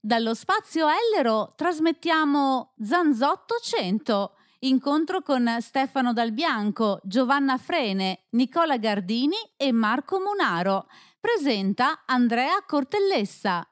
[0.00, 9.34] Dallo spazio Ellero trasmettiamo Zanzotto 100, incontro con Stefano Dal Bianco, Giovanna Frene, Nicola Gardini
[9.56, 10.86] e Marco Munaro.
[11.18, 13.68] Presenta Andrea Cortellessa.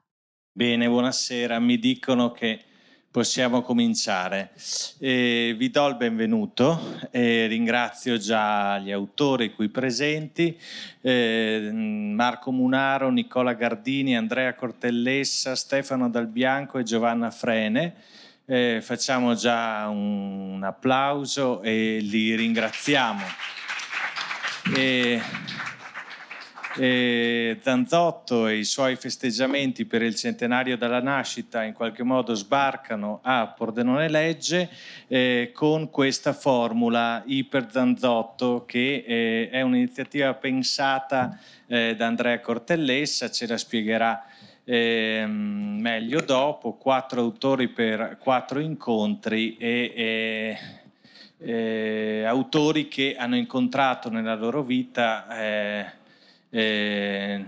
[0.50, 1.60] Bene, buonasera.
[1.60, 2.65] Mi dicono che
[3.17, 4.51] possiamo cominciare.
[4.98, 10.54] Eh, vi do il benvenuto, eh, ringrazio già gli autori qui presenti,
[11.01, 17.95] eh, Marco Munaro, Nicola Gardini, Andrea Cortellessa, Stefano Dal Bianco e Giovanna Frene.
[18.83, 23.25] Facciamo già un, un, applauso e li ringraziamo.
[26.79, 33.21] E, Zanzotto e i suoi festeggiamenti per il centenario della nascita in qualche modo sbarcano
[33.23, 34.69] a Pordenone Legge
[35.07, 43.31] eh, con questa formula Iper Zanzotto che eh, è un'iniziativa pensata eh, da Andrea Cortellessa,
[43.31, 44.27] ce la spiegherà
[44.65, 50.59] eh, meglio dopo, quattro autori per quattro incontri e, e
[51.39, 56.05] eh, autori che hanno incontrato nella loro vita eh,
[56.50, 57.44] eh,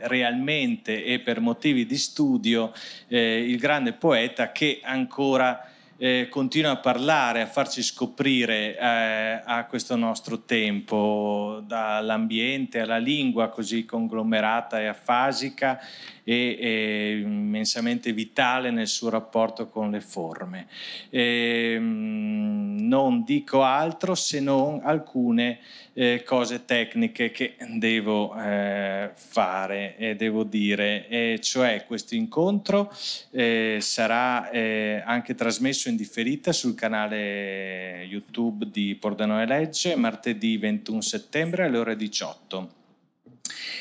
[0.00, 2.72] realmente e per motivi di studio
[3.08, 5.68] eh, il grande poeta che ancora
[6.02, 13.50] eh, continua a parlare, a farci scoprire eh, a questo nostro tempo, dall'ambiente alla lingua
[13.50, 15.78] così conglomerata e afasica
[16.24, 20.66] e, e immensamente vitale nel suo rapporto con le forme.
[21.10, 25.60] E, ehm, non dico altro se non alcune
[25.94, 32.92] eh, cose tecniche che devo eh, fare e devo dire, e cioè questo incontro
[33.30, 41.00] eh, sarà eh, anche trasmesso in differita sul canale YouTube di Pordenone Legge martedì 21
[41.00, 42.80] settembre alle ore 18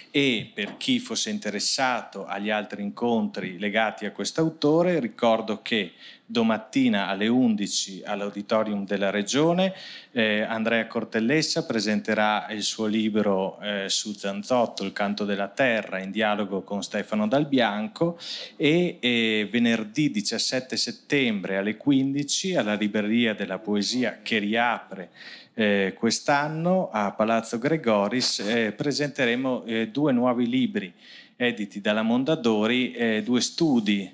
[0.09, 5.93] e per chi fosse interessato agli altri incontri legati a quest'autore ricordo che
[6.31, 9.73] domattina alle 11 all'auditorium della Regione
[10.11, 16.11] eh, Andrea Cortellessa presenterà il suo libro eh, su Zanzotto, Il canto della terra, in
[16.11, 18.17] dialogo con Stefano Dal Bianco
[18.55, 25.09] e eh, venerdì 17 settembre alle 15 alla Libreria della Poesia che riapre
[25.53, 30.93] eh, quest'anno a Palazzo Gregoris eh, presenteremo eh, due nuovi libri
[31.35, 34.07] editi dalla Mondadori, due studi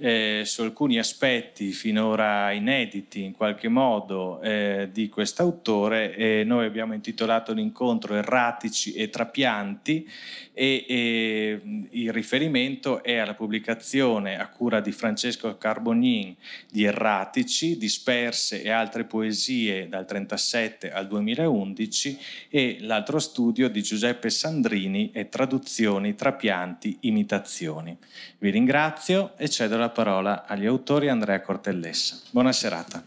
[0.00, 6.94] eh, su alcuni aspetti finora inediti in qualche modo eh, di quest'autore e noi abbiamo
[6.94, 10.08] intitolato l'incontro Erratici e Trapianti
[10.54, 16.34] e, e, il riferimento è alla pubblicazione a cura di Francesco Carbognin
[16.70, 22.18] di Erratici, disperse e altre poesie dal 1937 al 2011
[22.48, 27.96] e l'altro studio di Giuseppe Sandrini e traduzioni, trapianti, imitazioni.
[28.38, 32.18] Vi ringrazio e cedo la parola agli autori Andrea Cortellessa.
[32.30, 33.02] Buona serata.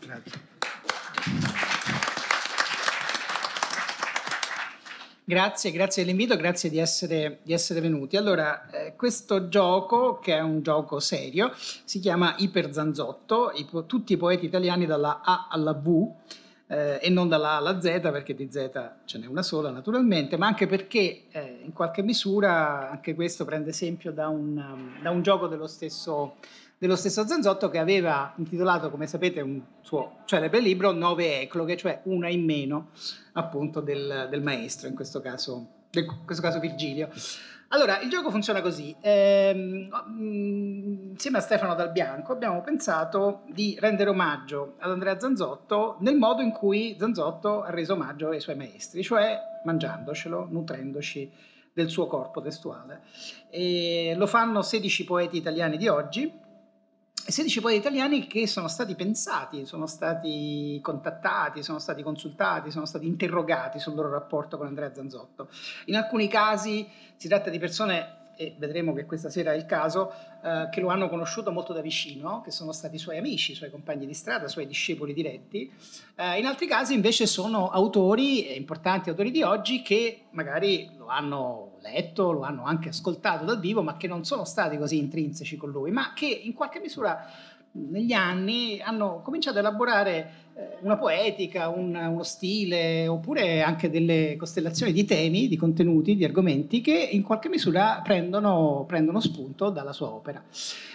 [0.00, 0.50] Grazie.
[5.24, 8.16] Grazie, grazie dell'invito, grazie di essere, di essere venuti.
[8.16, 11.52] Allora, eh, questo gioco, che è un gioco serio,
[11.84, 16.12] si chiama Iperzanzotto, i, tutti i poeti italiani dalla A alla V,
[16.72, 18.70] eh, e non dalla A alla Z, perché di Z
[19.04, 23.70] ce n'è una sola naturalmente, ma anche perché eh, in qualche misura anche questo prende
[23.70, 26.36] esempio da un, da un gioco dello stesso,
[26.78, 32.00] dello stesso Zanzotto che aveva intitolato, come sapete, un suo celebre libro Nove Ecloghe, cioè
[32.04, 32.88] una in meno
[33.32, 37.10] appunto del, del maestro, in questo caso, in questo caso Virgilio.
[37.74, 38.94] Allora, il gioco funziona così.
[39.00, 39.88] Eh,
[40.18, 46.42] insieme a Stefano Dal Bianco abbiamo pensato di rendere omaggio ad Andrea Zanzotto nel modo
[46.42, 51.32] in cui Zanzotto ha reso omaggio ai suoi maestri, cioè mangiandocelo, nutrendoci
[51.72, 53.04] del suo corpo testuale.
[53.48, 56.30] E lo fanno 16 poeti italiani di oggi,
[57.24, 63.06] 16 poeti italiani che sono stati pensati, sono stati contattati, sono stati consultati, sono stati
[63.06, 65.48] interrogati sul loro rapporto con Andrea Zanzotto.
[65.86, 70.12] In alcuni casi si tratta di persone e vedremo che questa sera è il caso,
[70.42, 74.06] eh, che lo hanno conosciuto molto da vicino, che sono stati suoi amici, suoi compagni
[74.06, 75.70] di strada, suoi discepoli diretti.
[76.16, 81.71] Eh, in altri casi invece sono autori, importanti autori di oggi, che magari lo hanno
[81.82, 85.70] letto, lo hanno anche ascoltato dal vivo, ma che non sono stati così intrinseci con
[85.70, 87.26] lui, ma che in qualche misura
[87.72, 94.36] negli anni hanno cominciato a elaborare eh, una poetica, un, uno stile, oppure anche delle
[94.38, 99.92] costellazioni di temi, di contenuti, di argomenti che in qualche misura prendono, prendono spunto dalla
[99.92, 100.42] sua opera.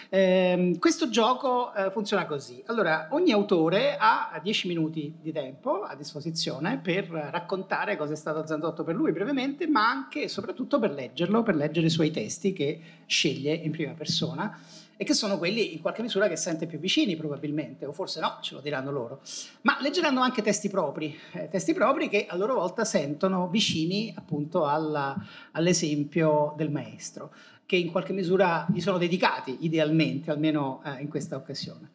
[0.09, 2.63] Eh, questo gioco eh, funziona così.
[2.67, 8.45] Allora, ogni autore ha 10 minuti di tempo a disposizione per raccontare cosa è stato
[8.45, 12.53] Zanzotto per lui brevemente, ma anche e soprattutto per leggerlo, per leggere i suoi testi
[12.53, 14.57] che sceglie in prima persona
[14.99, 18.39] e che sono quelli in qualche misura che sente più vicini probabilmente, o forse no,
[18.41, 19.21] ce lo diranno loro.
[19.61, 24.65] Ma leggeranno anche testi propri, eh, testi propri che a loro volta sentono vicini appunto
[24.65, 25.15] alla,
[25.51, 27.31] all'esempio del maestro,
[27.67, 31.91] che in qualche misura gli sono dedicati idealmente, almeno eh, in questa occasione.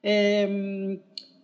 [0.00, 1.00] Ehm,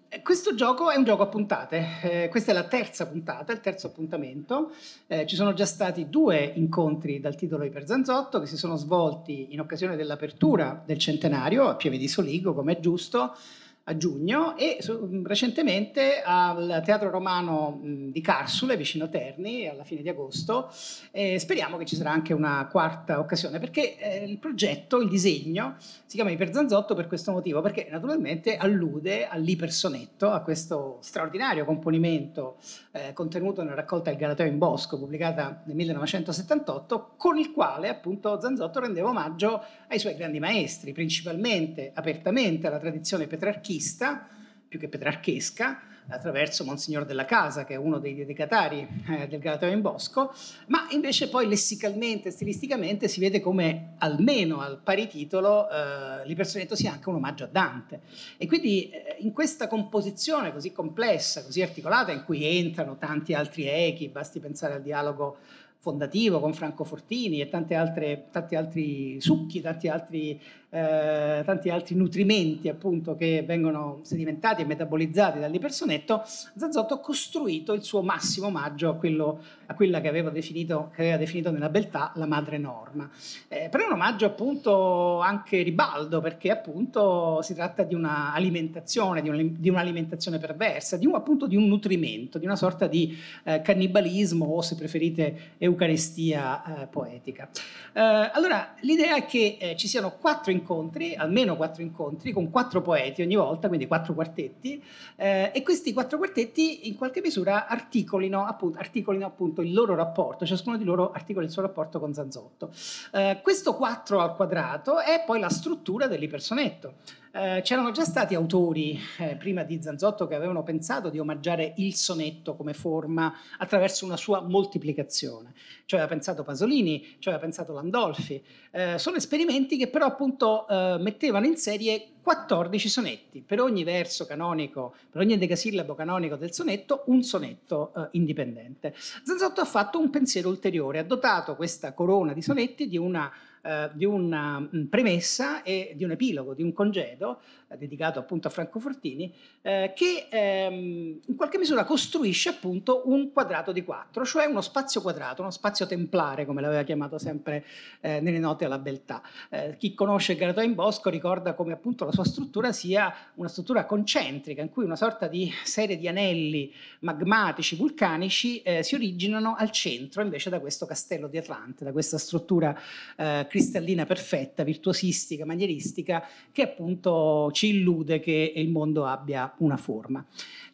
[0.08, 3.60] eh, questo gioco è un gioco a puntate, eh, questa è la terza puntata, il
[3.60, 4.70] terzo appuntamento.
[5.08, 9.58] Eh, ci sono già stati due incontri dal titolo Iperzanzotto che si sono svolti in
[9.58, 13.34] occasione dell'apertura del centenario a Pieve di Soligo, come è giusto,
[13.84, 20.08] a giugno e su, recentemente al Teatro Romano di Carsule, vicino Terni, alla fine di
[20.08, 20.70] agosto.
[21.10, 25.76] E speriamo che ci sarà anche una quarta occasione, perché eh, il progetto, il disegno,
[25.78, 32.58] si chiama Iperzanzotto per questo motivo, perché naturalmente allude all'ipersonetto, a questo straordinario componimento
[32.92, 38.40] eh, contenuto nella raccolta Il Galateo in Bosco, pubblicata nel 1978, con il quale appunto
[38.40, 44.28] Zanzotto rendeva omaggio ai suoi grandi maestri, principalmente apertamente alla tradizione petrarchina anarchista,
[44.68, 49.70] più che petrarchesca, attraverso Monsignor della Casa, che è uno dei dedicatari eh, del Galateo
[49.70, 50.34] in Bosco,
[50.66, 56.92] ma invece poi lessicalmente, stilisticamente si vede come almeno al pari titolo eh, l'Ipersonetto sia
[56.92, 58.00] anche un omaggio a Dante.
[58.36, 63.68] E quindi eh, in questa composizione così complessa, così articolata, in cui entrano tanti altri
[63.68, 65.38] echi, basti pensare al dialogo
[65.78, 70.40] fondativo con Franco Fortini e tanti altri succhi, tanti altri
[70.74, 76.22] eh, tanti altri nutrimenti appunto che vengono sedimentati e metabolizzati dall'ipersonetto,
[76.56, 81.02] Zanzotto ha costruito il suo massimo omaggio a, quello, a quella che aveva, definito, che
[81.02, 83.10] aveva definito nella beltà la madre norma.
[83.48, 89.28] Eh, però è un omaggio appunto anche ribaldo perché appunto si tratta di un'alimentazione, di,
[89.28, 93.14] un, di un'alimentazione perversa, di un, appunto di un nutrimento, di una sorta di
[93.44, 97.50] eh, cannibalismo o se preferite eucaristia eh, poetica.
[97.92, 102.80] Eh, allora l'idea è che ci siano quattro incontri incontri, almeno quattro incontri, con quattro
[102.80, 104.82] poeti ogni volta, quindi quattro quartetti,
[105.16, 110.46] eh, e questi quattro quartetti in qualche misura articolino appunto, articolino appunto, il loro rapporto,
[110.46, 112.70] ciascuno di loro articola il suo rapporto con Zanzotto.
[113.12, 116.94] Eh, questo 4 al quadrato è poi la struttura dell'ipersonetto.
[117.34, 121.94] Eh, c'erano già stati autori eh, prima di Zanzotto che avevano pensato di omaggiare il
[121.94, 125.54] sonetto come forma attraverso una sua moltiplicazione.
[125.86, 128.42] Ci aveva pensato Pasolini, ci aveva pensato Landolfi.
[128.70, 134.26] Eh, sono esperimenti che però appunto eh, mettevano in serie 14 sonetti, per ogni verso
[134.26, 138.94] canonico, per ogni decasillabo canonico del sonetto, un sonetto eh, indipendente.
[138.96, 143.30] Zanzotto ha fatto un pensiero ulteriore, ha dotato questa corona di sonetti di una
[143.64, 148.48] eh, di una mm, premessa e di un epilogo, di un congedo eh, dedicato appunto
[148.48, 149.32] a Franco Fortini,
[149.62, 155.00] eh, che ehm, in qualche misura costruisce appunto un quadrato di quattro, cioè uno spazio
[155.00, 157.64] quadrato, uno spazio templare, come l'aveva chiamato sempre
[158.00, 159.22] eh, nelle note alla beltà.
[159.48, 163.84] Eh, chi conosce Galatò in Bosco ricorda come appunto la sua struttura sia una struttura
[163.84, 169.70] concentrica, in cui una sorta di serie di anelli magmatici, vulcanici, eh, si originano al
[169.70, 172.78] centro invece da questo castello di Atlante, da questa struttura
[173.16, 180.24] eh, cristallina perfetta, virtuosistica, manieristica, che appunto ci illude che il mondo abbia una forma.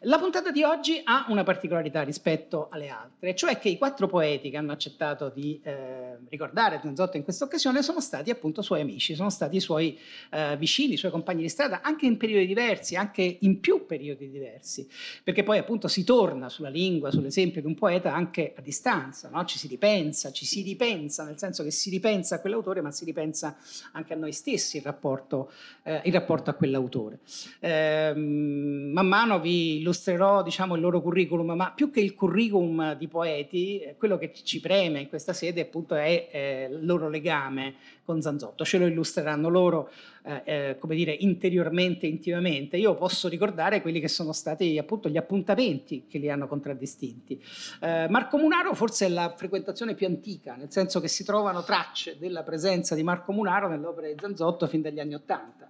[0.03, 4.49] La puntata di oggi ha una particolarità rispetto alle altre, cioè che i quattro poeti
[4.49, 9.13] che hanno accettato di eh, ricordare Zanzotto in questa occasione sono stati appunto suoi amici,
[9.13, 9.97] sono stati i suoi
[10.31, 14.29] eh, vicini, i suoi compagni di strada, anche in periodi diversi, anche in più periodi
[14.29, 14.87] diversi,
[15.23, 19.43] perché poi appunto si torna sulla lingua, sull'esempio di un poeta anche a distanza, no?
[19.45, 23.05] ci si ripensa, ci si ripensa, nel senso che si ripensa a quell'autore, ma si
[23.05, 23.57] ripensa
[23.93, 25.51] anche a noi stessi in rapporto,
[25.83, 27.19] eh, in rapporto a quell'autore.
[27.59, 33.07] Eh, man mano vi illustrerò diciamo, il loro curriculum, ma più che il curriculum di
[33.07, 37.75] poeti, eh, quello che ci preme in questa sede appunto è eh, il loro legame
[38.03, 39.91] con Zanzotto, ce lo illustreranno loro
[40.23, 42.77] eh, eh, come dire, interiormente, intimamente.
[42.77, 47.41] Io posso ricordare quelli che sono stati appunto gli appuntamenti che li hanno contraddistinti.
[47.81, 52.17] Eh, Marco Munaro forse è la frequentazione più antica, nel senso che si trovano tracce
[52.17, 55.69] della presenza di Marco Munaro nell'opera di Zanzotto fin dagli anni Ottanta.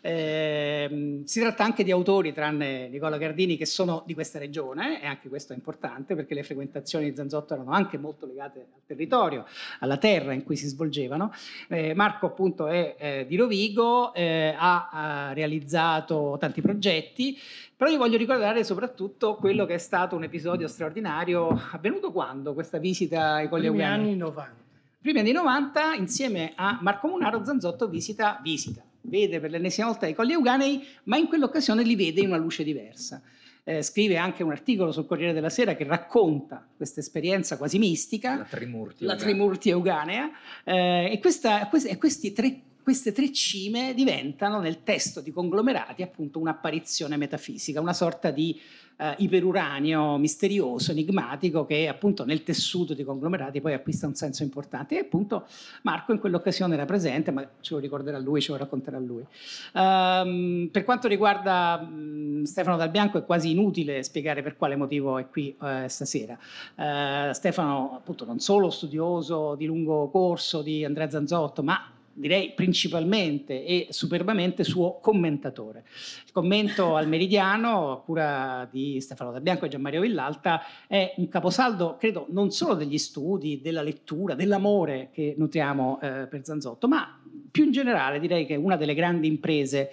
[0.00, 5.06] Eh, si tratta anche di autori, tranne Nicola Gardini, che sono di questa regione, e
[5.06, 9.44] anche questo è importante perché le frequentazioni di Zanzotto erano anche molto legate al territorio,
[9.80, 11.32] alla terra in cui si svolgevano.
[11.68, 17.38] Eh, Marco appunto è eh, di Rovigo, eh, ha, ha, realizzato tanti progetti,
[17.76, 22.78] però io voglio ricordare soprattutto quello che è stato un episodio straordinario, avvenuto quando questa
[22.78, 24.66] visita ai Colli Primi anni 90.
[25.00, 30.14] Primi anni 90, insieme a Marco Munaro, Zanzotto visita, visita vede per l'ennesima volta i
[30.14, 33.20] Colli Euganei, ma in quell'occasione li vede in una luce diversa.
[33.64, 38.38] Eh, scrive anche un articolo sul Corriere della Sera che racconta questa esperienza quasi mistica,
[38.38, 40.30] la Trimurti, la Trimurti Euganea,
[40.64, 47.18] eh, e, questa, questi tre queste tre cime diventano nel testo di conglomerati appunto un'apparizione
[47.18, 48.58] metafisica, una sorta di
[48.98, 54.96] eh, iperuranio misterioso, enigmatico che appunto nel tessuto di conglomerati poi acquista un senso importante
[54.96, 55.46] e appunto
[55.82, 59.24] Marco in quell'occasione era presente, ma ce lo ricorderà lui, ce lo racconterà lui.
[59.74, 65.18] Um, per quanto riguarda um, Stefano Dal Bianco è quasi inutile spiegare per quale motivo
[65.18, 66.38] è qui uh, stasera.
[66.74, 73.64] Uh, Stefano appunto non solo studioso di lungo corso di Andrea Zanzotto, ma direi principalmente
[73.64, 75.84] e superbamente suo commentatore.
[76.24, 81.28] Il commento al Meridiano, a cura di Stefano Da Bianco e Gianmario Villalta, è un
[81.28, 87.20] caposaldo, credo, non solo degli studi, della lettura, dell'amore che nutriamo eh, per Zanzotto, ma
[87.50, 89.90] più in generale direi che è una delle grandi imprese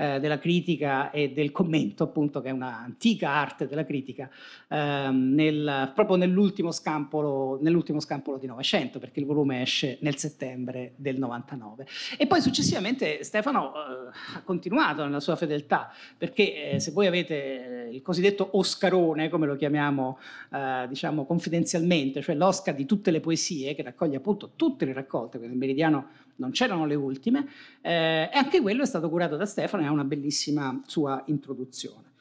[0.00, 4.30] eh, della critica e del commento, appunto, che è un'antica arte della critica,
[4.68, 10.92] ehm, nel, proprio nell'ultimo scampolo, nell'ultimo scampolo di Novecento, perché il volume esce nel settembre
[10.94, 11.84] del 99.
[12.16, 17.88] E poi successivamente Stefano eh, ha continuato nella sua fedeltà, perché eh, se voi avete
[17.90, 20.18] il cosiddetto Oscarone, come lo chiamiamo
[20.52, 25.38] eh, diciamo confidenzialmente, cioè l'Oscar di tutte le poesie, che raccoglie appunto tutte le raccolte,
[25.38, 27.48] quindi il Meridiano non c'erano le ultime,
[27.80, 32.12] eh, e anche quello è stato curato da Stefano e ha una bellissima sua introduzione.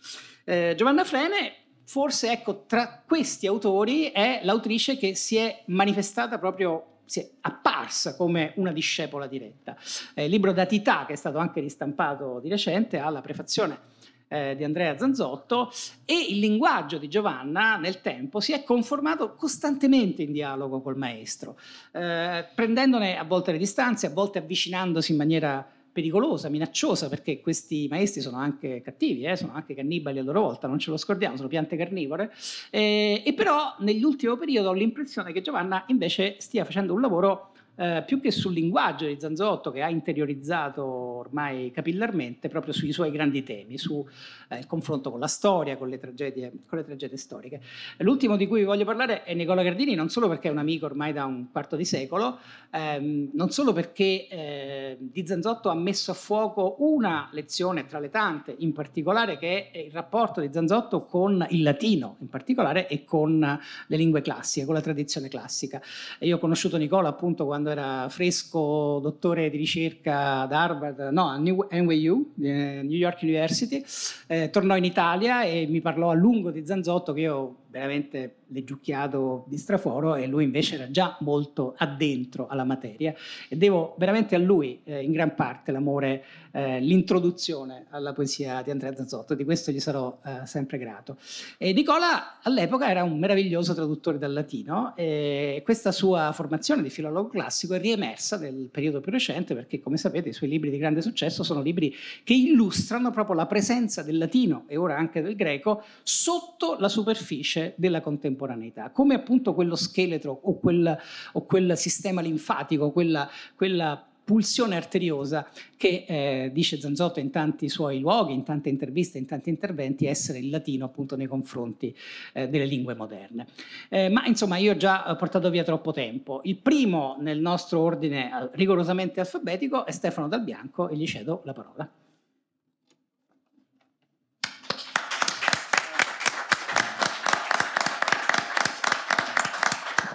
[0.43, 6.95] Eh, Giovanna Frene, forse ecco, tra questi autori è l'autrice che si è manifestata proprio
[7.07, 9.77] si è apparsa come una discepola diretta.
[10.13, 13.95] Eh, il libro Datità, che è stato anche ristampato di recente, ha la prefazione
[14.27, 15.71] eh, di Andrea Zanzotto
[16.05, 21.57] e il linguaggio di Giovanna nel tempo si è conformato costantemente in dialogo col maestro,
[21.91, 25.65] eh, prendendone a volte le distanze, a volte avvicinandosi in maniera
[25.97, 30.67] pericolosa, minacciosa, perché questi maestri sono anche cattivi, eh, sono anche cannibali a loro volta,
[30.67, 32.31] non ce lo scordiamo, sono piante carnivore,
[32.69, 38.03] eh, e però nell'ultimo periodo ho l'impressione che Giovanna invece stia facendo un lavoro eh,
[38.05, 43.43] più che sul linguaggio di Zanzotto che ha interiorizzato ormai capillarmente proprio sui suoi grandi
[43.43, 44.03] temi, sul
[44.49, 47.61] eh, confronto con la storia, con le, tragedie, con le tragedie storiche.
[47.97, 51.13] L'ultimo di cui voglio parlare è Nicola Gardini, non solo perché è un amico ormai
[51.13, 52.39] da un quarto di secolo,
[52.71, 58.09] ehm, non solo perché eh, di Zanzotto ha messo a fuoco una lezione tra le
[58.09, 63.03] tante, in particolare che è il rapporto di Zanzotto con il latino, in particolare, e
[63.03, 65.81] con le lingue classiche, con la tradizione classica.
[66.19, 71.27] Io ho conosciuto Nicola appunto quando quando era fresco dottore di ricerca ad Harvard, no,
[71.27, 73.83] a NYU, eh, New York University,
[74.27, 79.45] eh, tornò in Italia e mi parlò a lungo di Zanzotto che io veramente leggiucchiato
[79.47, 83.13] di straforo e lui invece era già molto addentro alla materia
[83.47, 88.71] e devo veramente a lui eh, in gran parte l'amore, eh, l'introduzione alla poesia di
[88.71, 91.17] Andrea Zanzotto, di questo gli sarò eh, sempre grato.
[91.57, 97.29] E Nicola all'epoca era un meraviglioso traduttore dal latino e questa sua formazione di filologo
[97.29, 101.01] classico è riemersa nel periodo più recente perché come sapete i suoi libri di grande
[101.01, 101.93] successo sono libri
[102.23, 107.66] che illustrano proprio la presenza del latino e ora anche del greco sotto la superficie
[107.75, 110.97] della contemporaneità come appunto quello scheletro o quel,
[111.33, 115.47] o quel sistema linfatico, quella, quella pulsione arteriosa
[115.77, 120.39] che eh, dice Zanzotto in tanti suoi luoghi, in tante interviste, in tanti interventi, essere
[120.39, 121.95] il latino appunto nei confronti
[122.33, 123.47] eh, delle lingue moderne.
[123.87, 126.41] Eh, ma insomma io ho già portato via troppo tempo.
[126.43, 131.39] Il primo nel nostro ordine eh, rigorosamente alfabetico è Stefano Dal Bianco e gli cedo
[131.45, 131.89] la parola.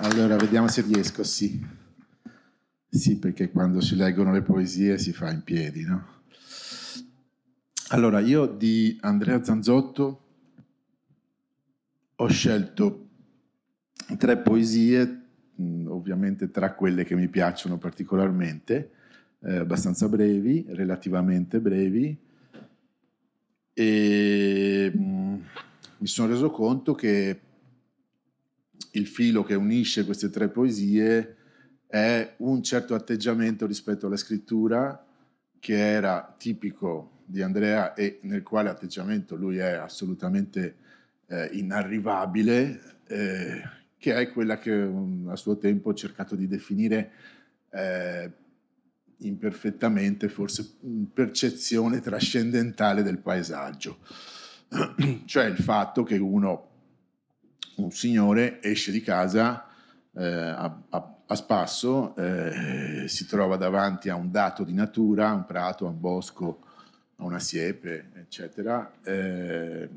[0.03, 1.65] Allora, vediamo se riesco, sì.
[2.89, 6.23] Sì, perché quando si leggono le poesie si fa in piedi, no?
[7.91, 10.25] Allora, io di Andrea Zanzotto
[12.17, 13.11] ho scelto
[14.19, 15.21] tre poesie,
[15.87, 18.91] ovviamente tra quelle che mi piacciono particolarmente,
[19.39, 22.19] eh, abbastanza brevi, relativamente brevi,
[23.73, 25.41] e mh,
[25.99, 27.41] mi sono reso conto che
[28.93, 31.37] il filo che unisce queste tre poesie
[31.87, 35.07] è un certo atteggiamento rispetto alla scrittura
[35.59, 40.77] che era tipico di Andrea e nel quale atteggiamento lui è assolutamente
[41.27, 43.63] eh, inarrivabile, eh,
[43.97, 47.11] che è quella che um, a suo tempo ho cercato di definire
[47.71, 48.31] eh,
[49.19, 50.77] imperfettamente, forse
[51.13, 53.99] percezione trascendentale del paesaggio,
[55.25, 56.72] cioè il fatto che uno,
[57.77, 59.67] un signore, esce di casa
[60.15, 65.35] eh, a, a, a, spasso, eh, si trova davanti a un dato di natura, a
[65.35, 66.61] un prato, a un bosco,
[67.17, 69.89] a una siepe, eccetera, eh,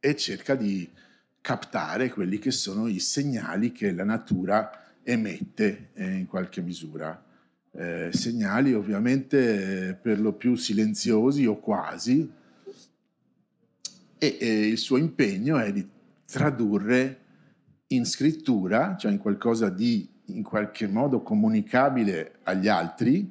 [0.00, 0.90] e cerca di
[1.40, 7.24] captare quelli che sono i segnali che la natura emette eh, in qualche misura.
[7.74, 12.30] Eh, segnali ovviamente per lo più silenziosi o quasi,
[14.18, 15.88] e, e il suo impegno è di
[16.32, 17.18] tradurre
[17.88, 23.30] in scrittura, cioè in qualcosa di in qualche modo comunicabile agli altri,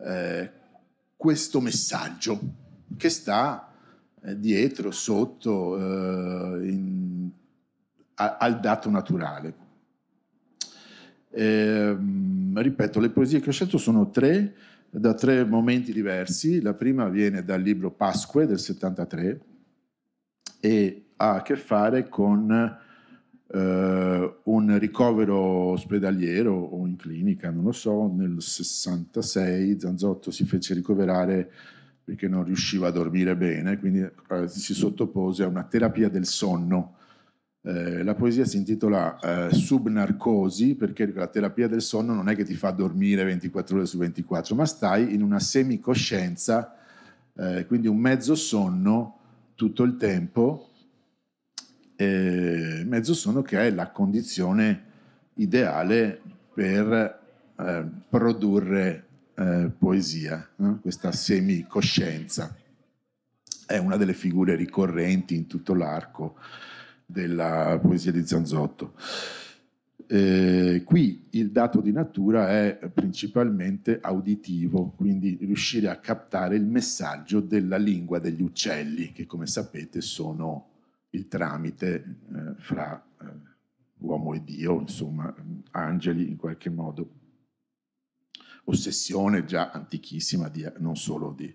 [0.00, 0.50] eh,
[1.14, 2.40] questo messaggio
[2.96, 3.70] che sta
[4.22, 7.28] eh, dietro, sotto, eh, in,
[8.14, 9.54] a, al dato naturale.
[11.30, 11.96] Eh,
[12.54, 14.54] ripeto, le poesie che ho scelto sono tre,
[14.88, 16.62] da tre momenti diversi.
[16.62, 19.40] La prima viene dal libro Pasque del 73
[20.60, 22.84] e ha a che fare con
[23.48, 30.74] Uh, un ricovero ospedaliero o in clinica, non lo so, nel 66 Zanzotto si fece
[30.74, 31.48] ricoverare
[32.02, 36.96] perché non riusciva a dormire bene, quindi uh, si sottopose a una terapia del sonno.
[37.60, 42.54] Uh, la poesia si intitola Subnarcosi perché la terapia del sonno non è che ti
[42.54, 46.74] fa dormire 24 ore su 24, ma stai in una semicoscienza,
[47.68, 49.18] quindi un mezzo sonno
[49.54, 50.70] tutto il tempo
[51.96, 54.84] eh, mezzo sonno che è la condizione
[55.34, 56.20] ideale
[56.52, 57.20] per
[57.58, 60.78] eh, produrre eh, poesia, no?
[60.80, 62.54] questa semicoscienza.
[63.66, 66.36] È una delle figure ricorrenti in tutto l'arco
[67.04, 68.94] della poesia di Zanzotto.
[70.08, 77.40] Eh, qui il dato di natura è principalmente auditivo, quindi riuscire a captare il messaggio
[77.40, 80.75] della lingua degli uccelli, che come sapete sono
[81.16, 83.24] il tramite eh, fra eh,
[83.98, 85.34] uomo e Dio, insomma,
[85.72, 87.10] angeli in qualche modo.
[88.64, 91.52] Ossessione già antichissima, di, non solo di,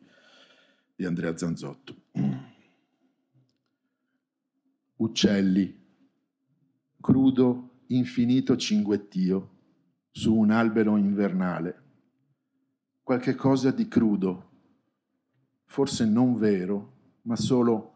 [0.95, 1.95] di Andrea Zanzotto.
[4.97, 5.79] Uccelli,
[6.99, 9.49] crudo, infinito cinguettio
[10.11, 11.79] su un albero invernale.
[13.03, 14.49] Qualche cosa di crudo,
[15.65, 17.90] forse non vero, ma solo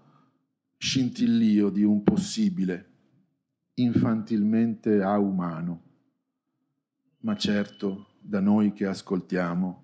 [0.78, 2.92] scintillio di un possibile,
[3.76, 5.84] infantilmente a umano,
[7.20, 9.84] ma certo da noi che ascoltiamo,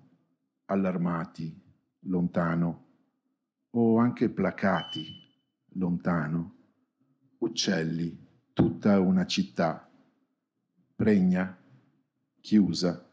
[0.66, 1.60] allarmati,
[2.00, 2.86] lontano,
[3.70, 5.06] o anche placati,
[5.74, 6.56] lontano,
[7.38, 9.90] uccelli, tutta una città,
[10.94, 11.58] pregna,
[12.40, 13.08] chiusa,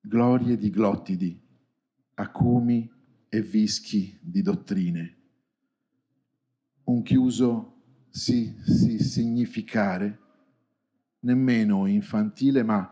[0.00, 1.40] glorie di glottidi,
[2.14, 2.90] acumi
[3.28, 5.21] e vischi di dottrine
[6.92, 7.72] un chiuso
[8.10, 10.18] sì, sì, significare,
[11.20, 12.90] nemmeno infantile, ma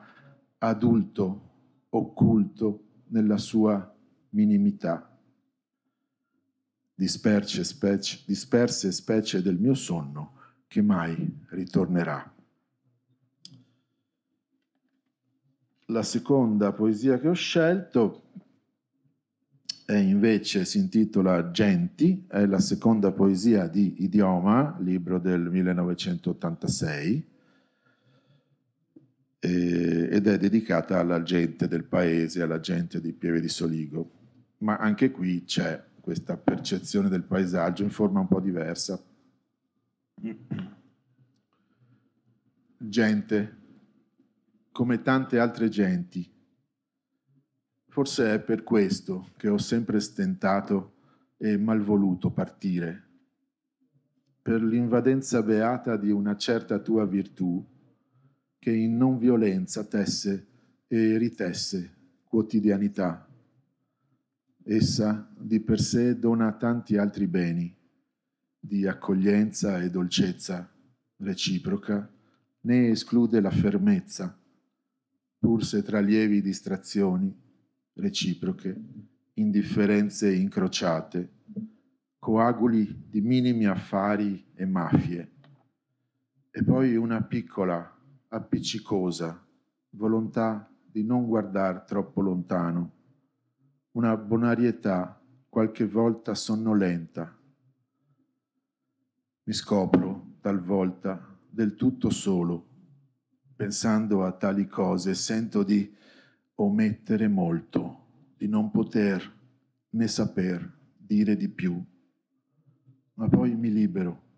[0.58, 1.50] adulto,
[1.90, 3.94] occulto nella sua
[4.30, 5.06] minimità.
[6.94, 10.32] Disperse specie, disperse specie del mio sonno
[10.66, 12.34] che mai ritornerà.
[15.86, 18.22] La seconda poesia che ho scelto
[19.98, 27.28] invece si intitola Genti, è la seconda poesia di Idioma, libro del 1986,
[29.42, 34.10] ed è dedicata alla gente del paese, alla gente di Pieve di Soligo.
[34.58, 39.02] Ma anche qui c'è questa percezione del paesaggio in forma un po' diversa.
[42.76, 43.56] Gente,
[44.70, 46.30] come tante altre genti,
[47.90, 50.92] Forse è per questo che ho sempre stentato
[51.36, 53.02] e malvoluto partire,
[54.40, 57.66] per l'invadenza beata di una certa tua virtù
[58.60, 60.46] che in non violenza tesse
[60.86, 63.28] e ritesse quotidianità.
[64.62, 67.76] Essa di per sé dona tanti altri beni,
[68.56, 70.72] di accoglienza e dolcezza
[71.16, 72.08] reciproca,
[72.60, 74.38] né esclude la fermezza,
[75.40, 77.48] pur se tra lievi distrazioni
[78.00, 78.74] reciproche,
[79.34, 81.32] indifferenze incrociate,
[82.18, 85.32] coaguli di minimi affari e mafie,
[86.50, 87.96] e poi una piccola,
[88.28, 89.46] appiccicosa,
[89.90, 92.92] volontà di non guardare troppo lontano,
[93.92, 97.36] una bonarietà qualche volta sonnolenta.
[99.44, 102.66] Mi scopro talvolta del tutto solo,
[103.56, 105.96] pensando a tali cose, sento di
[106.62, 109.38] omettere molto, di non poter
[109.90, 111.82] né saper dire di più,
[113.14, 114.28] ma poi mi libero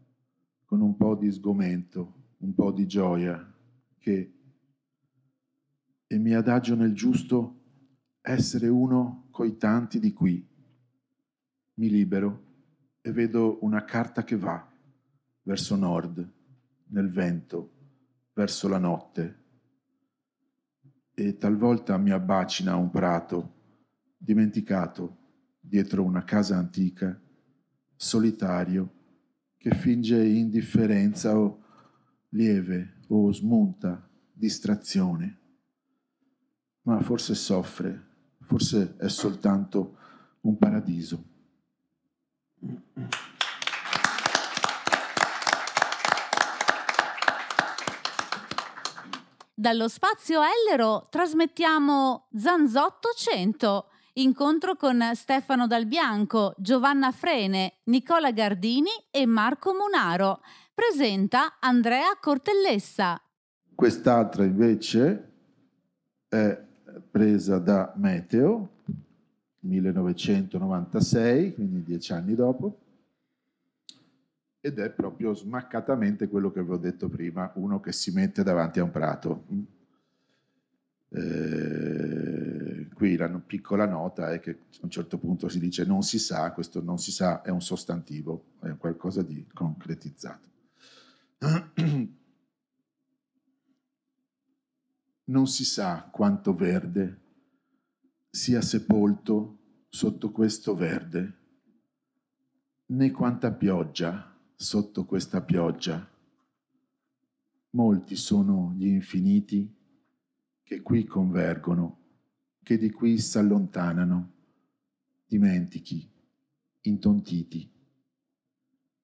[0.65, 3.53] con un po' di sgomento, un po' di gioia
[3.99, 4.35] che
[6.07, 7.61] e mi adagio nel giusto
[8.21, 10.47] essere uno coi tanti di qui.
[11.75, 12.51] Mi libero
[13.01, 14.71] e vedo una carta che va
[15.43, 16.33] verso nord,
[16.89, 17.71] nel vento,
[18.35, 19.42] verso la notte.
[21.25, 23.53] E talvolta mi abbacina un prato,
[24.17, 25.19] dimenticato,
[25.61, 27.17] dietro una casa antica,
[27.95, 28.93] solitario,
[29.57, 31.63] che finge indifferenza o
[32.31, 35.39] lieve o smunta distrazione
[36.83, 38.07] ma forse soffre,
[38.41, 39.97] forse è soltanto
[40.41, 41.25] un paradiso.
[49.55, 58.89] Dallo spazio Ellero trasmettiamo Zanzotto 100, incontro con Stefano Dal Bianco, Giovanna Frene, Nicola Gardini
[59.11, 60.41] e Marco Munaro.
[60.73, 63.21] Presenta Andrea Cortellessa.
[63.75, 65.33] Quest'altra invece
[66.29, 66.59] è
[67.11, 68.71] presa da Meteo,
[69.61, 72.82] 1996, quindi dieci anni dopo,
[74.65, 78.85] ed è proprio smaccatamente quello che avevo detto prima, uno che si mette davanti a
[78.85, 79.45] un prato.
[81.09, 86.21] Eh, qui la piccola nota è che a un certo punto si dice non si
[86.21, 90.49] sa, questo non si sa è un sostantivo, è qualcosa di concretizzato.
[95.25, 97.19] non si sa quanto verde
[98.31, 101.39] sia sepolto sotto questo verde,
[102.87, 104.32] né quanta pioggia
[104.63, 106.09] sotto questa pioggia.
[107.71, 109.71] Molti sono gli infiniti
[110.63, 111.99] che qui convergono,
[112.63, 114.33] che di qui s'allontanano,
[115.27, 116.09] dimentichi,
[116.83, 117.71] intontiti.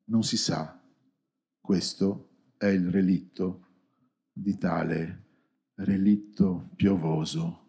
[0.04, 0.80] Non si sa,
[1.60, 3.66] questo è il relitto
[4.32, 5.24] di tale
[5.74, 7.66] relitto piovoso,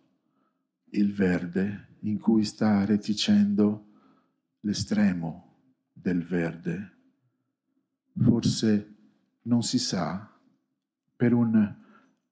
[0.91, 3.87] il verde in cui sta reticendo
[4.61, 6.97] l'estremo del verde.
[8.21, 8.95] Forse
[9.43, 10.29] non si sa,
[11.15, 11.75] per un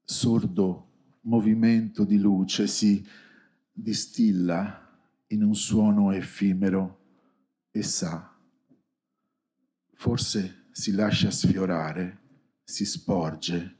[0.03, 0.87] sordo
[1.21, 3.05] movimento di luce si
[3.71, 4.85] distilla
[5.27, 6.99] in un suono effimero
[7.71, 8.35] e sa.
[9.93, 12.19] Forse si lascia sfiorare,
[12.63, 13.75] si sporge,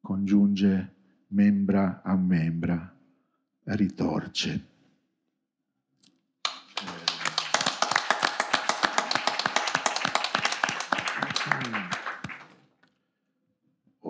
[0.00, 0.94] congiunge
[1.28, 2.96] membra a membra,
[3.64, 4.76] ritorce.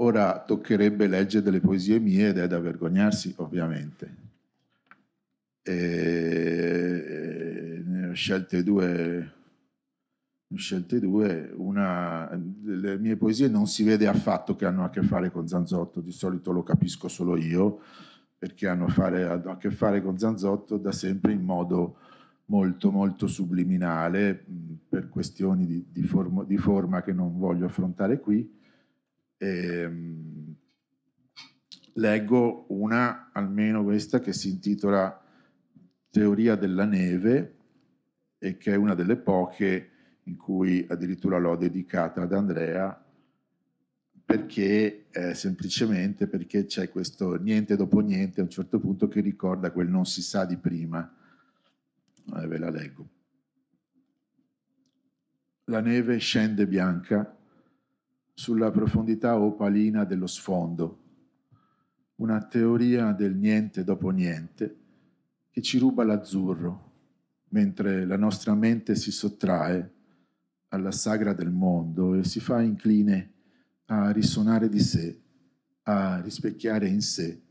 [0.08, 4.16] Ora toccherebbe leggere delle poesie mie ed è da vergognarsi, ovviamente.
[5.62, 9.32] E ne ho scelte due
[10.56, 15.30] scelte due, una delle mie poesie non si vede affatto che hanno a che fare
[15.30, 17.80] con Zanzotto, di solito lo capisco solo io,
[18.38, 21.96] perché hanno, fare, hanno a che fare con Zanzotto da sempre in modo
[22.46, 24.42] molto molto subliminale,
[24.88, 28.56] per questioni di, di, forma, di forma, che non voglio affrontare qui.
[29.38, 30.54] E, um,
[31.94, 35.24] leggo una, almeno questa, che si intitola
[36.10, 37.56] Teoria della neve
[38.38, 39.90] e che è una delle poche
[40.24, 43.04] in cui addirittura l'ho dedicata ad Andrea,
[44.24, 49.70] perché eh, semplicemente perché c'è questo niente dopo niente a un certo punto che ricorda
[49.70, 51.10] quel non si sa di prima.
[52.36, 53.08] Eh, ve la leggo.
[55.64, 57.37] La neve scende bianca
[58.38, 61.02] sulla profondità opalina dello sfondo,
[62.18, 64.76] una teoria del niente dopo niente
[65.50, 66.92] che ci ruba l'azzurro,
[67.48, 69.92] mentre la nostra mente si sottrae
[70.68, 73.32] alla sagra del mondo e si fa incline
[73.86, 75.20] a risuonare di sé,
[75.82, 77.42] a rispecchiare in sé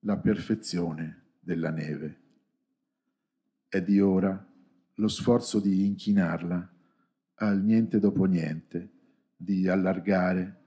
[0.00, 2.20] la perfezione della neve.
[3.66, 4.46] È di ora
[4.96, 6.74] lo sforzo di inchinarla
[7.36, 8.95] al niente dopo niente,
[9.36, 10.62] di allargare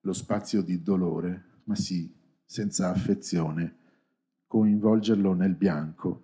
[0.00, 2.12] lo spazio di dolore, ma sì,
[2.44, 3.76] senza affezione,
[4.46, 6.22] coinvolgerlo nel bianco,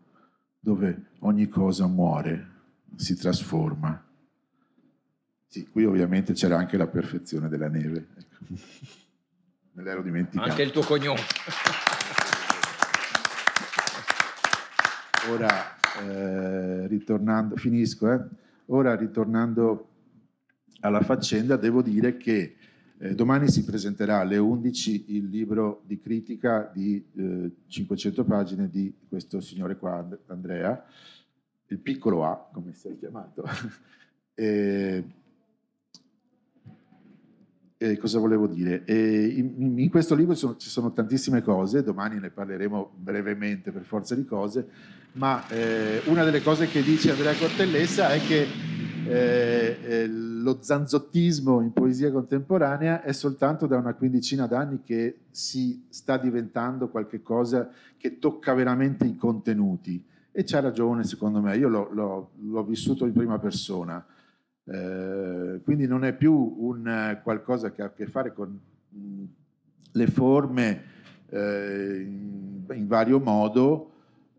[0.59, 2.49] dove ogni cosa muore,
[2.97, 4.05] si trasforma.
[5.47, 8.07] Sì, qui ovviamente c'era anche la perfezione della neve.
[8.17, 8.45] Ecco.
[9.73, 10.49] Me l'ero dimenticato.
[10.49, 11.21] Anche il tuo cognome.
[15.29, 18.25] Ora, eh, ritornando, finisco, eh?
[18.67, 19.90] Ora ritornando
[20.81, 22.57] alla faccenda, devo dire che
[22.99, 27.03] eh, domani si presenterà alle 11 il libro di critica di
[27.67, 30.85] 500 eh, pagine di questo signore qua, Andrea,
[31.69, 33.45] il piccolo A, come si è chiamato.
[34.35, 35.05] e,
[37.79, 38.85] e cosa volevo dire?
[38.87, 44.15] In, in, questo libro sono, ci sono tantissime cose, domani ne parleremo brevemente per forza
[44.15, 44.69] di cose,
[45.13, 48.47] ma eh, una delle cose che dice Andrea Cortellessa è che
[49.11, 55.87] eh, eh, lo zanzottismo in poesia contemporanea è soltanto da una quindicina d'anni che si
[55.89, 60.05] sta diventando qualcosa che tocca veramente i contenuti.
[60.33, 64.05] E c'ha ragione, secondo me, io l'ho, l'ho, l'ho vissuto in prima persona.
[64.65, 68.59] Eh, quindi non è più un qualcosa che ha a che fare con
[69.93, 70.83] le forme
[71.29, 73.91] eh, in, in, vario modo,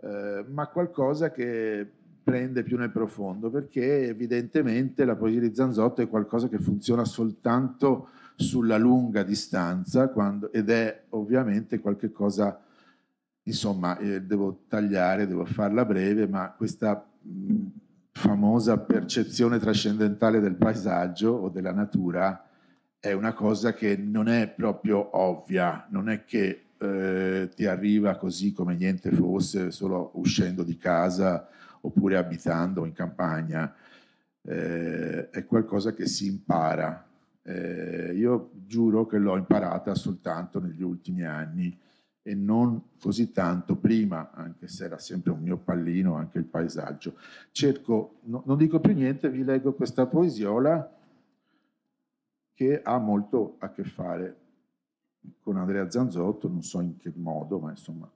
[0.02, 1.90] eh, ma qualcosa che
[2.24, 8.10] prende più nel profondo, perché evidentemente la poesia di Zanzotto è qualcosa che funziona soltanto
[8.36, 12.60] sulla lunga distanza quando, ed è ovviamente qualcosa,
[13.44, 17.66] insomma, eh, devo tagliare, devo farla breve, ma questa mh,
[18.12, 22.46] famosa percezione trascendentale del paesaggio o della natura
[23.00, 28.54] è una cosa che non è proprio ovvia, non è che eh, ti arriva così
[28.54, 31.48] come niente fosse, solo uscendo di casa
[31.82, 33.74] oppure abitando in campagna,
[34.44, 37.08] eh, è qualcosa che si impara.
[37.44, 41.78] Eh, io giuro che l'ho imparata soltanto negli ultimi anni
[42.24, 47.16] e non così tanto prima, anche se era sempre un mio pallino anche il paesaggio.
[47.52, 50.98] Cerco, no, non dico più niente, vi leggo questa poesiola
[52.54, 54.38] che ha molto a che fare
[55.40, 58.10] con Andrea Zanzotto, non so in che modo, ma insomma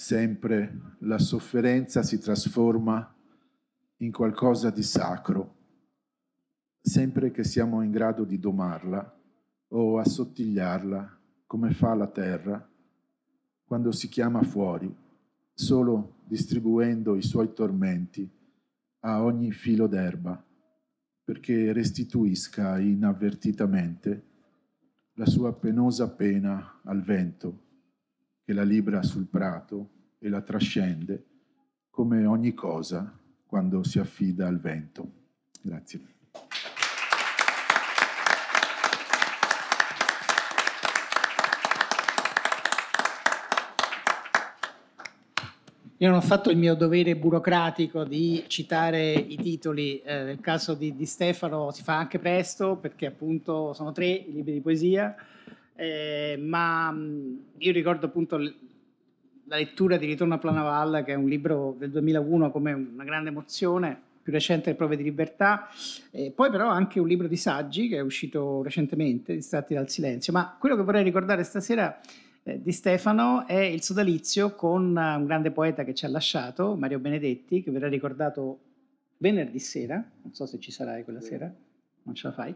[0.00, 3.14] sempre la sofferenza si trasforma
[3.98, 5.56] in qualcosa di sacro,
[6.80, 9.20] sempre che siamo in grado di domarla
[9.68, 12.66] o assottigliarla come fa la terra
[13.62, 14.90] quando si chiama fuori,
[15.52, 18.26] solo distribuendo i suoi tormenti
[19.00, 20.42] a ogni filo d'erba,
[21.22, 24.24] perché restituisca inavvertitamente
[25.16, 27.68] la sua penosa pena al vento
[28.50, 31.24] che la libra sul prato e la trascende
[31.88, 35.08] come ogni cosa quando si affida al vento.
[35.62, 36.00] Grazie.
[45.98, 50.74] Io non ho fatto il mio dovere burocratico di citare i titoli, eh, nel caso
[50.74, 55.14] di, di, Stefano si fa anche presto perché appunto sono tre i libri di poesia,
[55.80, 56.94] eh, ma
[57.56, 62.50] io ricordo appunto la lettura di Ritorno a Planaval, che è un libro del 2001
[62.50, 65.68] come una grande emozione, più recente Prove di libertà,
[66.10, 70.34] e poi però anche un libro di saggi che è uscito recentemente, Distratti dal silenzio.
[70.34, 71.98] Ma quello che vorrei ricordare stasera
[72.42, 76.98] eh, di Stefano è il sodalizio con un grande poeta che ci ha lasciato, Mario
[76.98, 78.60] Benedetti, che verrà ricordato
[79.16, 81.50] venerdì sera, non so se ci sarai quella sera,
[82.02, 82.54] non ce la fai,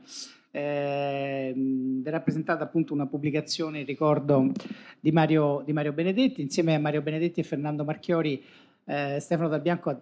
[0.55, 4.53] eh, verrà presentata appunto una pubblicazione in ricordo
[5.01, 8.41] di Mario, di Mario, Benedetti, insieme a Mario Benedetti e Fernando Marchiori.
[8.85, 10.01] Eh, Stefano Dal Bianco ha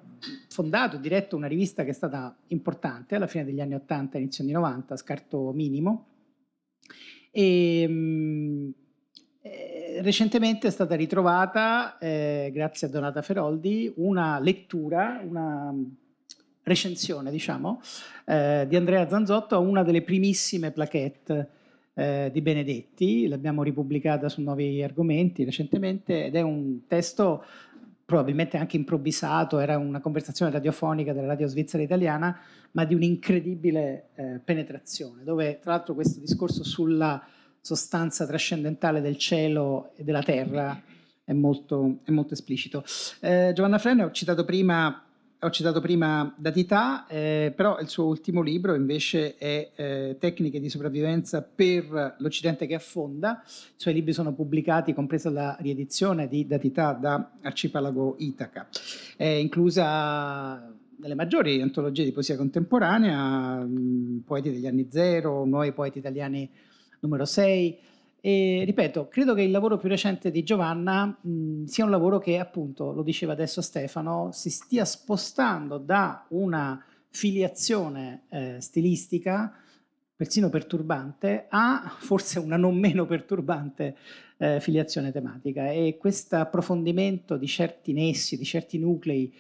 [0.48, 4.44] fondato e diretto una rivista che è stata importante alla fine degli anni 80, inizio
[4.44, 6.08] anni 90, Scarto Minimo.
[7.30, 8.74] E, mh,
[9.40, 15.74] eh, recentemente è stata ritrovata, eh, grazie a Donata Feroldi, una lettura, una
[16.62, 17.81] recensione, diciamo,
[18.27, 21.48] eh, di Andrea Zanzotto a una delle primissime plaquette
[21.94, 27.44] eh, di Benedetti, l'abbiamo ripubblicata su Nuovi Argomenti recentemente ed è un testo
[28.05, 32.38] probabilmente anche improvvisato, era una conversazione radiofonica della radio svizzera italiana,
[32.72, 37.25] ma di un'incredibile eh, penetrazione, dove tra l'altro questo discorso sulla
[37.61, 40.83] sostanza trascendentale del cielo e della terra
[41.25, 42.85] è molto, è molto esplicito.
[43.20, 45.05] Eh, Giovanna Frene ho citato prima
[45.44, 50.68] ho citato prima Datità, eh, però il suo ultimo libro invece è eh, Tecniche di
[50.68, 53.42] sopravvivenza per l'Occidente che affonda.
[53.44, 58.68] I suoi libri sono pubblicati, compresa la riedizione di Datità da Arcipelago Itaca.
[59.16, 65.98] È inclusa nelle maggiori antologie di poesia contemporanea, mh, poeti degli anni zero, nuovi poeti
[65.98, 66.48] italiani
[67.00, 67.78] numero 6,
[68.24, 72.38] e ripeto, credo che il lavoro più recente di Giovanna mh, sia un lavoro che,
[72.38, 79.52] appunto, lo diceva adesso Stefano, si stia spostando da una filiazione eh, stilistica,
[80.14, 83.96] persino perturbante, a forse una non meno perturbante
[84.37, 89.35] eh, filiazione tematica e questo approfondimento di certi nessi, di certi nuclei,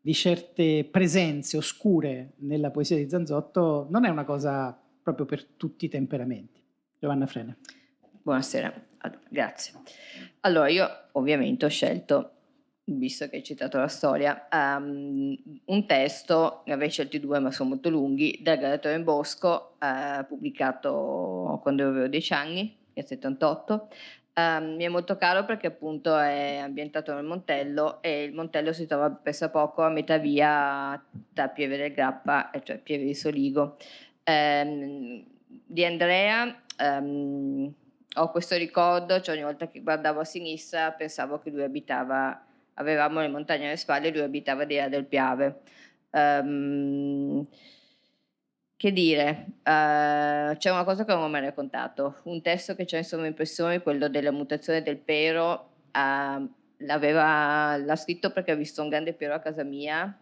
[0.00, 5.86] di certe presenze oscure nella poesia di Zanzotto non è una cosa proprio per tutti
[5.86, 6.62] i temperamenti.
[7.00, 7.56] Giovanna Frene.
[8.28, 8.70] Buonasera,
[9.30, 9.72] grazie.
[10.40, 12.32] Allora, io ovviamente ho scelto,
[12.84, 17.70] visto che hai citato la storia, um, un testo, ne avrei scelti due ma sono
[17.70, 23.88] molto lunghi, del Galatore in Bosco, uh, pubblicato quando avevo 10 anni, nel 78,
[24.38, 28.86] Um, mi è molto caro perché appunto è ambientato nel Montello e il Montello si
[28.86, 33.76] trova pensa poco a metà via da Pieve del Grappa, cioè Pieve di Soligo.
[34.24, 35.24] Um,
[35.66, 37.74] di Andrea um,
[38.20, 43.20] ho questo ricordo, cioè ogni volta che guardavo a sinistra pensavo che lui abitava, avevamo
[43.20, 45.60] le montagne alle spalle lui abitava di là del Piave.
[46.10, 47.46] Um,
[48.76, 52.94] che dire, uh, c'è una cosa che non ho mai raccontato, un testo che ci
[52.94, 58.88] ha insomma impressione, quello della mutazione del pero, uh, l'ha scritto perché ha visto un
[58.88, 60.16] grande pero a casa mia,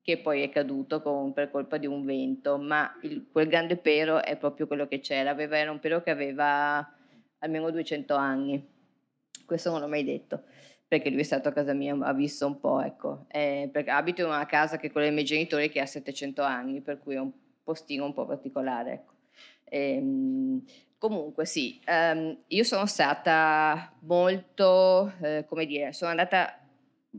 [0.00, 4.22] che poi è caduto con, per colpa di un vento, ma il, quel grande pero
[4.22, 6.88] è proprio quello che c'era, aveva, era un pero che aveva
[7.42, 8.66] almeno 200 anni,
[9.46, 10.42] questo non l'ho mai detto
[10.92, 14.20] perché lui è stato a casa mia, ha visto un po', ecco, eh, perché abito
[14.20, 17.14] in una casa che è quella dei miei genitori che ha 700 anni, per cui
[17.14, 17.30] è un
[17.64, 18.92] postino un po' particolare.
[18.92, 19.12] Ecco.
[19.70, 20.62] Ehm,
[20.98, 26.58] comunque sì, um, io sono stata molto, eh, come dire, sono andata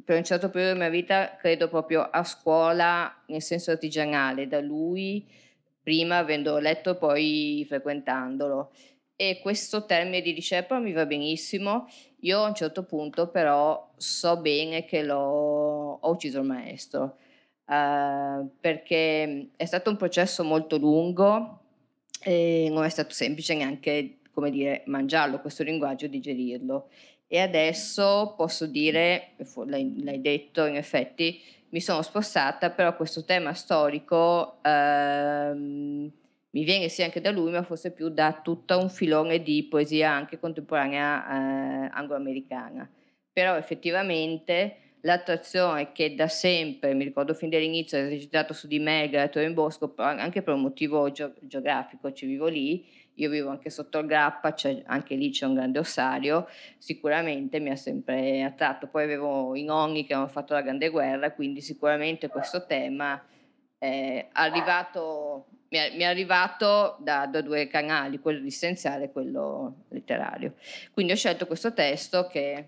[0.05, 4.61] per un certo periodo della mia vita, credo proprio a scuola nel senso artigianale, da
[4.61, 5.27] lui,
[5.81, 8.71] prima avendo letto e poi frequentandolo.
[9.23, 11.87] E questo termine di discepolo mi va benissimo.
[12.23, 17.15] Io a un certo punto però so bene che l'ho, ho ucciso il maestro
[17.67, 21.61] uh, perché è stato un processo molto lungo
[22.21, 26.89] e non è stato semplice neanche, come dire, mangiarlo, questo linguaggio, digerirlo.
[27.25, 29.35] E adesso posso dire,
[29.67, 36.11] l'hai, l'hai detto in effetti, mi sono spostata, però questo tema storico ehm,
[36.53, 40.11] mi viene sì anche da lui, ma forse più da tutto un filone di poesia
[40.11, 42.89] anche contemporanea eh, angloamericana.
[43.31, 49.03] Però effettivamente l'attrazione che da sempre, mi ricordo fin dall'inizio, ha esercitato su di me
[49.03, 52.85] il Galatore in Bosco, anche per un motivo ge- geografico, ci vivo lì,
[53.15, 57.69] io vivo anche sotto il Grappa, cioè anche lì c'è un grande ossario, sicuramente mi
[57.69, 58.87] ha sempre attratto.
[58.87, 63.21] Poi avevo i nonni che hanno fatto la Grande Guerra, quindi sicuramente questo tema
[63.77, 69.85] è arrivato, mi, è, mi è arrivato da, da, due canali, quello essenziale e quello
[69.89, 70.53] letterario.
[70.91, 72.67] Quindi ho scelto questo testo che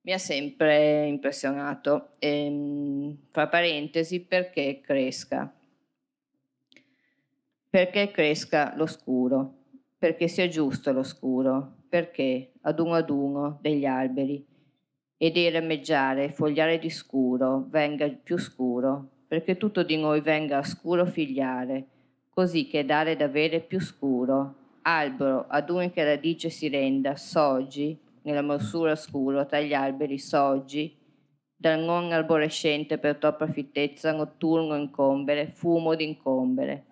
[0.00, 2.12] mi ha sempre impressionato.
[2.18, 5.52] E, ehm, fra parentesi, perché cresca?
[7.68, 9.56] Perché cresca l'oscuro?
[9.98, 11.74] Perché sia giusto l'oscuro?
[11.90, 14.42] Perché ad uno ad uno degli alberi
[15.18, 21.04] ed il rameggiare, fogliare di scuro, venga più scuro, perché tutto di noi venga scuro
[21.04, 21.86] figliare,
[22.40, 28.96] così che dare d'avere più scuro, albero ad unica radice si renda, soggi, nella morsura
[28.96, 30.96] scura tra gli alberi soggi,
[31.54, 36.84] dal non arborescente per troppa fittezza notturno incombere, fumo d'incombere.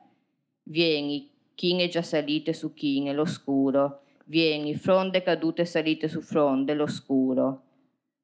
[0.64, 7.62] Vieni, chine già salite su chine, l'oscuro, vieni, fronde cadute salite su fronde, l'oscuro.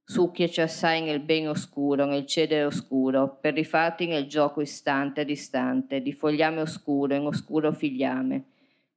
[0.06, 6.02] Succhiaci assai nel bene oscuro, nel cedere oscuro, per rifarti nel gioco istante ad istante,
[6.02, 8.44] di fogliame oscuro in oscuro figliame.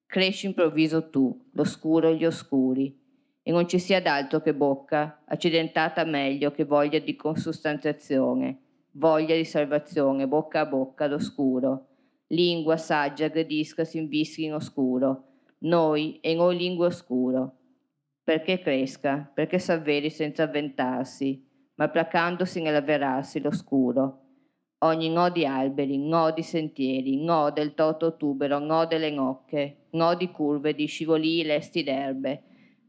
[0.05, 2.93] Cresci improvviso tu, l'oscuro e gli oscuri,
[3.41, 8.59] e non ci sia d'altro che bocca, accidentata meglio che voglia di consustanziazione,
[8.91, 11.87] voglia di salvazione, bocca a bocca d'oscuro.
[12.27, 15.23] Lingua saggia gradisca si invischi in oscuro,
[15.59, 17.53] noi e noi lingua oscuro.
[18.27, 21.41] Perché cresca, perché s'avveri senza avventarsi,
[21.75, 24.23] ma placandosi nell'avverarsi l'oscuro.
[24.79, 30.13] Ogni no di alberi, no di sentieri, no del torto tubero, no delle nocche, no
[30.15, 32.43] di curve, di scivolii lesti d'erbe,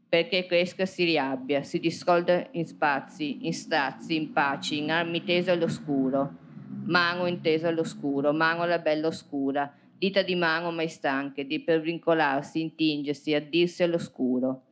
[0.09, 5.51] perché cresca si riabbia, si discolda in spazi, in strazi, in paci, in armi tese
[5.51, 6.35] all'oscuro.
[6.83, 12.59] Mano intesa all'oscuro, mano alla bella oscura, dita di mano mai stanche, di per vincolarsi,
[12.59, 14.63] intingersi, addirsi all'oscuro.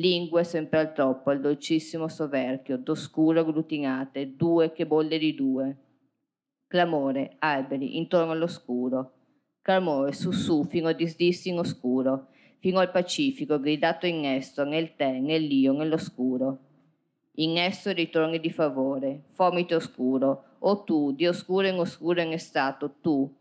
[0.00, 5.76] Lingue sempre al troppo, al dolcissimo soverchio, d'oscuro glutinate, due che bolle di due.
[6.66, 9.12] Clamore, alberi, intorno all'oscuro.
[9.60, 12.28] Clamore, su su, fino a disdirsi in oscuro
[12.60, 16.58] fino al Pacifico, gridato in esto, nel tè, nell'io, nell'oscuro.
[17.36, 22.96] In esso ritorni di favore, fomito oscuro, o tu, di oscuro in oscuro in stato,
[23.00, 23.34] tu,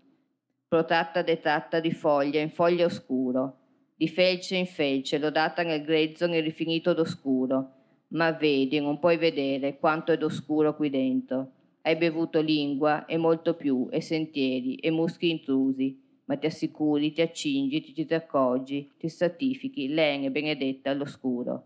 [0.67, 3.57] protratta detratta di foglia in foglia oscuro,
[3.99, 7.71] di felce in felce, lodata nel grezzo nel rifinito d'oscuro.
[8.11, 11.51] Ma vedi, non puoi vedere quanto è d'oscuro qui dentro.
[11.81, 17.19] Hai bevuto lingua e molto più, e sentieri, e muschi intrusi, ma ti assicuri, ti
[17.19, 21.65] accingi, ti, ti accorgi, ti stratifichi, lene benedetta all'oscuro.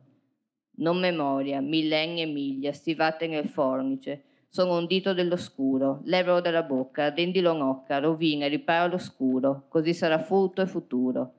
[0.77, 7.03] Non memoria, millenni e miglia, stivate nel fornice, sono un dito dell'oscuro, levalo dalla bocca,
[7.03, 11.33] ardendilo nocca, rovina, ripara l'oscuro, così sarà furto e futuro.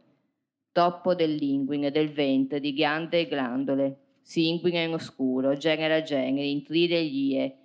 [0.74, 6.48] Toppo dell'inguine, del ventre, di ghiande e glandole, si inguina in oscuro, genere a genere,
[6.48, 7.56] intride gli ie,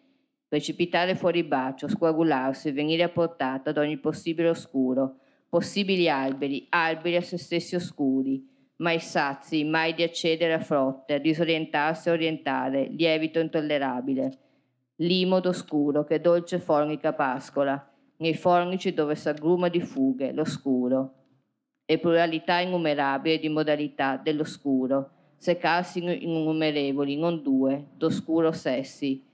[0.48, 7.22] precipitare fuori bacio, scoagularsi, venire a portata ad ogni possibile oscuro, possibili alberi, alberi a
[7.22, 13.40] se stessi oscuri, mai sazi, mai di accedere a frotte, a disorientarsi e orientare, lievito
[13.40, 14.38] intollerabile.
[14.98, 21.19] L'imodo scuro che dolce fornica pascola, nei fornici dove s'aggruma di fughe l'oscuro,
[21.92, 29.26] e pluralità innumerabile di modalità dell'oscuro, seccarsi innumerevoli, non due, d'oscuro sessi,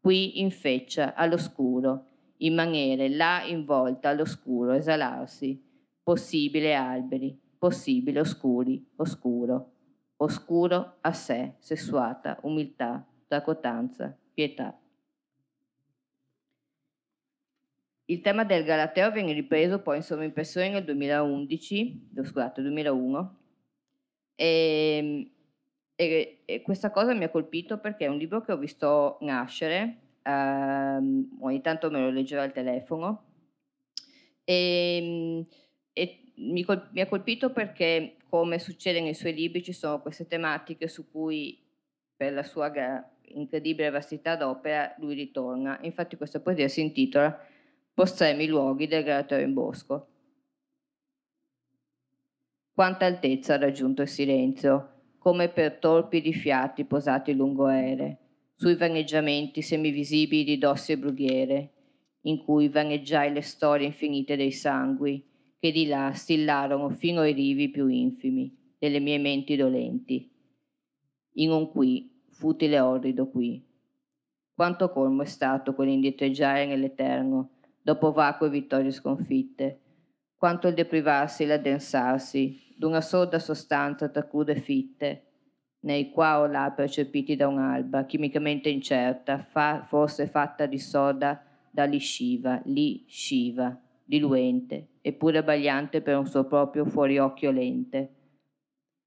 [0.00, 2.04] qui in feccia all'oscuro,
[2.38, 5.60] in maniere là in volta all'oscuro, esalarsi,
[6.00, 9.72] possibile alberi, possibile oscuri, oscuro,
[10.18, 14.78] oscuro a sé, sessuata, umiltà, tracotanza, pietà.
[18.08, 23.38] Il tema del Galateo viene ripreso poi in sovrimpressione nel 2011, scusate, 2001,
[24.36, 25.30] e,
[25.96, 29.96] e, e, questa cosa mi ha colpito perché è un libro che ho visto nascere,
[30.22, 33.24] ehm, ogni tanto me lo leggevo al telefono,
[34.44, 35.44] e,
[35.92, 40.28] e mi, col, mi ha colpito perché, come succede nei suoi libri, ci sono queste
[40.28, 41.60] tematiche su cui,
[42.16, 42.70] per la sua
[43.30, 45.78] incredibile vastità d'opera, lui ritorna.
[45.82, 47.36] Infatti questa poesia si intitola
[47.96, 50.08] postremi luoghi del Galateo in bosco.
[52.74, 58.18] Quanta altezza ha raggiunto il silenzio, come per torpidi fiati posati lungo ere,
[58.54, 61.72] sui vaneggiamenti semivisibili di dossi e brughiere,
[62.24, 65.24] in cui vaneggiai le storie infinite dei sangui,
[65.58, 70.30] che di là stillarono fino ai rivi più infimi delle mie menti dolenti.
[71.36, 73.64] In un qui, futile orrido qui.
[74.52, 77.55] Quanto colmo è stato quell'indietreggiare nell'eterno,
[77.86, 79.80] dopo vacue vittorie sconfitte,
[80.34, 85.22] quanto il deprivarsi e l'addensarsi d'una sorda sostanza tra crude fitte,
[85.82, 91.84] nei qua o là percepiti da un'alba chimicamente incerta, fa, forse fatta di soda da
[91.84, 98.14] lisciva, li sciva, diluente, eppure bagliante per un suo proprio fuoriocchio lente.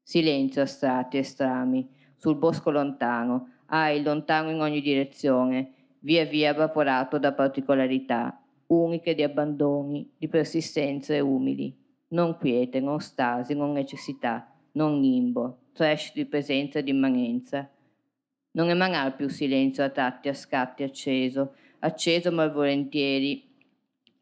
[0.01, 6.51] Silenzio a strati e strami, sul bosco lontano, ah, lontano in ogni direzione, via via
[6.51, 11.75] evaporato da particolarità, uniche di abbandoni, di persistenze umili,
[12.09, 17.69] non quiete, non stasi, non necessità, non nimbo, trash di presenza e di immanenza.
[18.51, 23.47] Non emanar più silenzio a tratti, a scatti acceso, acceso malvolentieri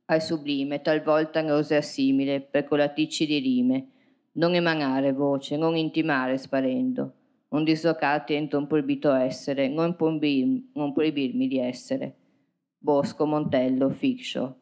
[0.05, 3.87] al sublime, talvolta nausea simile, per colaticci di rime,
[4.33, 7.13] non emanare voce, non intimare sparendo,
[7.49, 12.15] non dislocarti entro un proibito essere, non proibirmi di essere
[12.77, 14.59] Bosco, Montello, Ficcio,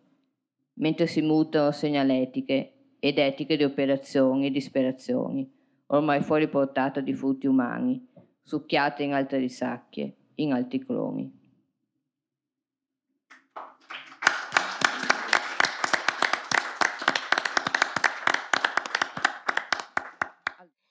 [0.76, 5.51] mentre si mutano segnaletiche ed etiche di operazioni e disperazioni,
[5.88, 8.03] ormai fuori portata di frutti umani,
[8.41, 11.43] succhiate in altre risacchie, in alti cromi.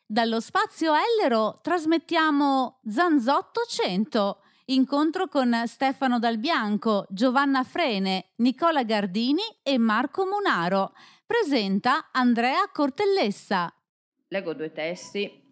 [0.07, 9.43] Dallo spazio Ellero trasmettiamo Zanzotto 100 Incontro con Stefano Dal Bianco, Giovanna Frene, Nicola Gardini
[9.63, 10.95] e Marco Munaro.
[11.27, 13.71] Presenta Andrea Cortellessa.
[14.29, 15.43] Leggo due testi.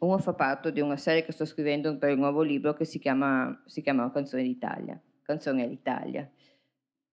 [0.00, 2.98] Uno fa parte di una serie che sto scrivendo per il nuovo libro che si
[2.98, 5.00] chiama, si chiama Canzone d'Italia.
[5.22, 6.28] Canzone all'Italia.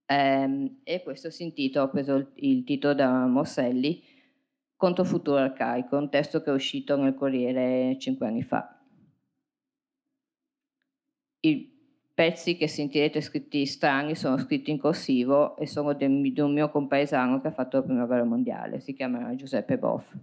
[0.07, 4.03] Ehm, e questo si intitola, ho preso il, il titolo da Morselli,
[4.75, 8.72] Contro futuro arcaico, un testo che è uscito nel Corriere cinque anni fa
[11.45, 11.69] i
[12.13, 17.41] pezzi che sentirete scritti strani sono scritti in corsivo e sono di un mio compaesano
[17.41, 20.13] che ha fatto la prima guerra mondiale, si chiama Giuseppe Boff.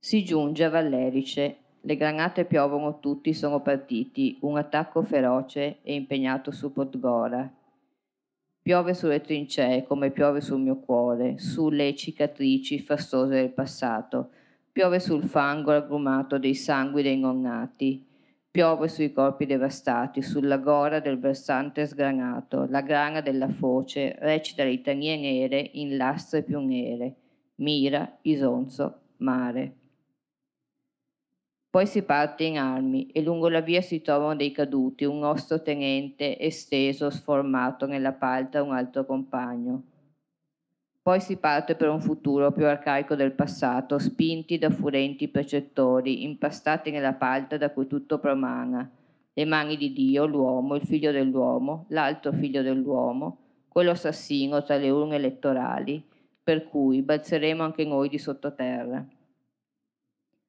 [0.00, 6.50] Si giunge a Vallerice, le granate piovono tutti, sono partiti, un attacco feroce e impegnato
[6.50, 7.48] su Podgora.
[8.60, 14.30] Piove sulle trincee come piove sul mio cuore, sulle cicatrici fastose del passato,
[14.72, 18.07] piove sul fango aggrumato dei sangui dei nonnati,
[18.50, 25.18] Piove sui corpi devastati, sulla gora del versante sgranato, la grana della foce recita litanie
[25.18, 27.14] nere in lastre più nere,
[27.56, 29.74] mira, isonzo, mare.
[31.70, 35.60] Poi si parte in armi e lungo la via si trovano dei caduti, un nostro
[35.60, 39.82] tenente esteso, sformato nella palta un altro compagno.
[41.08, 46.90] Poi si parte per un futuro più arcaico del passato, spinti da furenti precettori, impastati
[46.90, 48.86] nella palta da cui tutto promana.
[49.32, 53.38] Le mani di Dio, l'uomo, il figlio dell'uomo, l'altro figlio dell'uomo,
[53.68, 56.06] quello assassino tra le urne elettorali,
[56.42, 59.02] per cui balzeremo anche noi di sottoterra.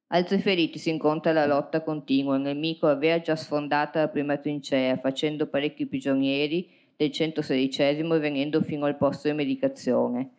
[0.08, 2.36] Altri feriti si incontra la lotta continua.
[2.36, 8.62] Il nemico aveva già sfondata la prima trincea, facendo parecchi prigionieri del 116 e venendo
[8.62, 10.32] fino al posto di medicazione.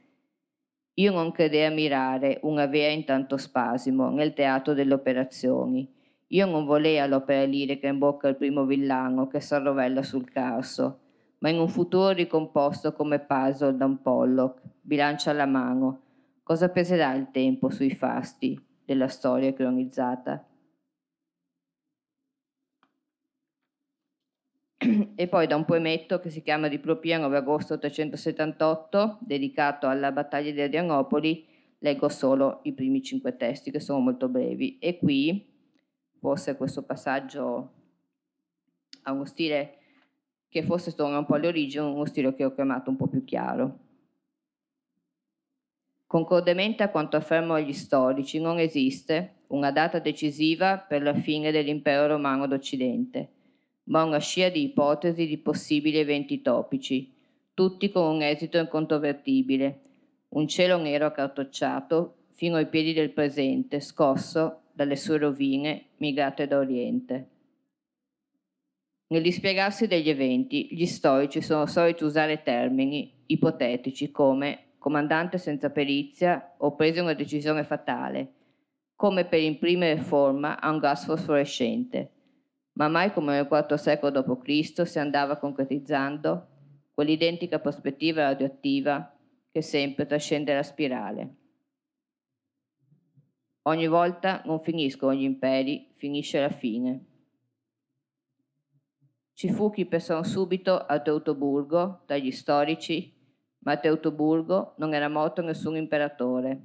[0.94, 5.88] Io non credei a mirare una vera intanto spasimo nel teatro delle operazioni.
[6.28, 10.98] Io non volea l'opera lirica in bocca al primo villano che s'arrovella sul carso,
[11.38, 16.02] ma in un futuro ricomposto come puzzle da un Pollock, bilancia alla mano.
[16.42, 18.68] Cosa peserà il tempo sui fasti?
[18.90, 20.44] della storia cronizzata.
[25.14, 30.10] E poi da un poemetto che si chiama Di Propia 9 agosto 878, dedicato alla
[30.10, 31.44] battaglia di Adrianopoli,
[31.80, 34.78] leggo solo i primi cinque testi che sono molto brevi.
[34.78, 35.46] E qui,
[36.18, 37.72] forse questo passaggio
[39.02, 39.74] ha uno stile
[40.48, 43.22] che forse torna un po' alle origini, uno stile che ho chiamato un po' più
[43.22, 43.78] chiaro.
[46.06, 52.06] Concordemente a quanto affermano gli storici, non esiste una data decisiva per la fine dell'impero
[52.06, 53.28] romano d'Occidente,
[53.84, 57.12] ma una scia di ipotesi di possibili eventi topici,
[57.54, 59.80] tutti con un esito incontrovertibile,
[60.30, 66.58] un cielo nero accartocciato fino ai piedi del presente, scosso dalle sue rovine migrate da
[66.58, 67.28] Oriente.
[69.08, 76.54] Nel dispiegarsi degli eventi, gli storici sono soliti usare termini ipotetici come comandante senza perizia
[76.58, 78.32] o prese una decisione fatale,
[78.94, 82.10] come per imprimere forma a un gas fosforescente,
[82.72, 84.86] ma mai come nel IV secolo d.C.
[84.86, 86.48] si andava concretizzando
[86.92, 89.16] quell'identica prospettiva radioattiva
[89.50, 91.34] che sempre trascende la spirale.
[93.62, 97.04] Ogni volta non finiscono gli imperi, finisce la fine.
[99.32, 103.14] Ci fu chi pensò subito a Teutoburgo, dagli storici,
[103.60, 106.64] ma a Teutoburgo non era morto nessun imperatore.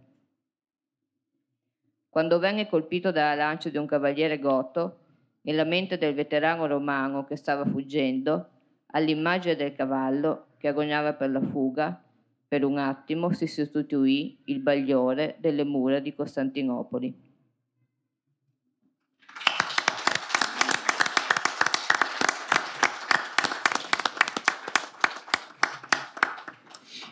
[2.10, 5.05] Quando venne colpito dalla lancia di un cavaliere goto,
[5.46, 8.50] nella mente del veterano romano che stava fuggendo,
[8.88, 12.04] all'immagine del cavallo che agognava per la fuga,
[12.48, 17.24] per un attimo si sostituì il bagliore delle mura di Costantinopoli.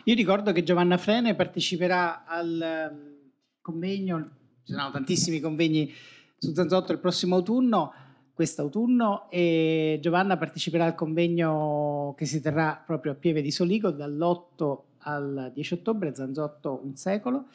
[0.06, 3.14] Io ricordo che Giovanna Frene parteciperà al ehm,
[3.62, 4.30] convegno,
[4.64, 5.90] ci saranno tantissimi convegni
[6.36, 7.94] su Zanzotto il prossimo autunno,
[8.34, 14.78] quest'autunno, e Giovanna parteciperà al convegno che si terrà proprio a Pieve di Soligo dall'8
[15.06, 17.46] al 10 ottobre, Zanzotto un secolo,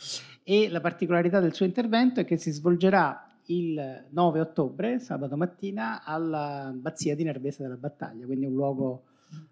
[0.43, 6.03] e la particolarità del suo intervento è che si svolgerà il 9 ottobre, sabato mattina,
[6.03, 9.03] alla Bazzia di Nervesa della Battaglia, quindi un luogo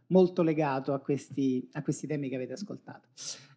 [0.08, 3.08] molto legato a questi, a questi temi che avete ascoltato.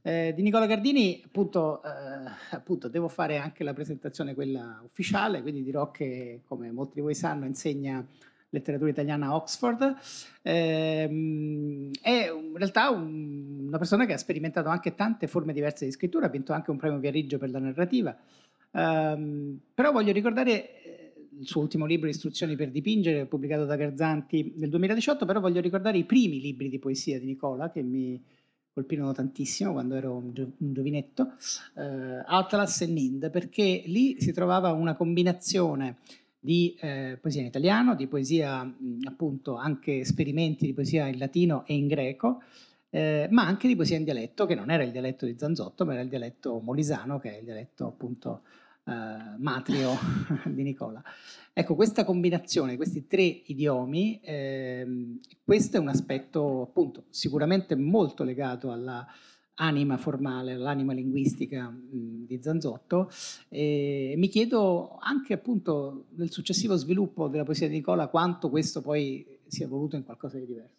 [0.02, 1.88] Eh, di Nicola Gardini, appunto, eh,
[2.50, 7.14] appunto, devo fare anche la presentazione, quella ufficiale, quindi dirò che, come molti di voi
[7.14, 8.04] sanno, insegna
[8.50, 9.96] letteratura italiana a Oxford.
[10.42, 11.04] Eh,
[12.00, 16.26] è in realtà un, una persona che ha sperimentato anche tante forme diverse di scrittura,
[16.26, 18.16] ha vinto anche un premio Viariggio per la narrativa.
[18.72, 20.80] Um, però voglio ricordare
[21.40, 25.98] il suo ultimo libro Istruzioni per dipingere, pubblicato da Garzanti nel 2018, però voglio ricordare
[25.98, 28.22] i primi libri di poesia di Nicola che mi
[28.72, 31.32] colpirono tantissimo quando ero un, gio- un giovinetto,
[31.76, 35.98] eh, Atlas e Nind, perché lì si trovava una combinazione
[36.38, 38.60] di eh, poesia in italiano, di poesia
[39.04, 42.42] appunto anche esperimenti di poesia in latino e in greco,
[42.88, 45.92] eh, ma anche di poesia in dialetto, che non era il dialetto di Zanzotto, ma
[45.92, 48.42] era il dialetto molisano, che è il dialetto appunto
[48.84, 48.92] eh,
[49.38, 49.96] matrio
[50.46, 51.02] di Nicola.
[51.52, 58.70] Ecco, questa combinazione, questi tre idiomi, ehm, questo è un aspetto appunto sicuramente molto legato
[58.70, 59.06] alla
[59.60, 63.10] anima formale, all'anima linguistica mh, di Zanzotto
[63.48, 69.38] e mi chiedo anche appunto nel successivo sviluppo della poesia di Nicola quanto questo poi
[69.46, 70.78] sia evoluto in qualcosa di diverso.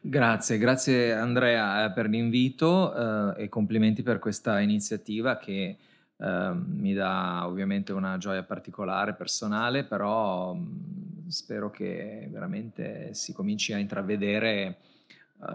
[0.00, 5.76] Grazie, grazie Andrea eh, per l'invito eh, e complimenti per questa iniziativa che
[6.22, 10.56] eh, mi dà ovviamente una gioia particolare, personale, però
[11.26, 14.76] spero che veramente si cominci a intravedere
[15.38, 15.46] uh,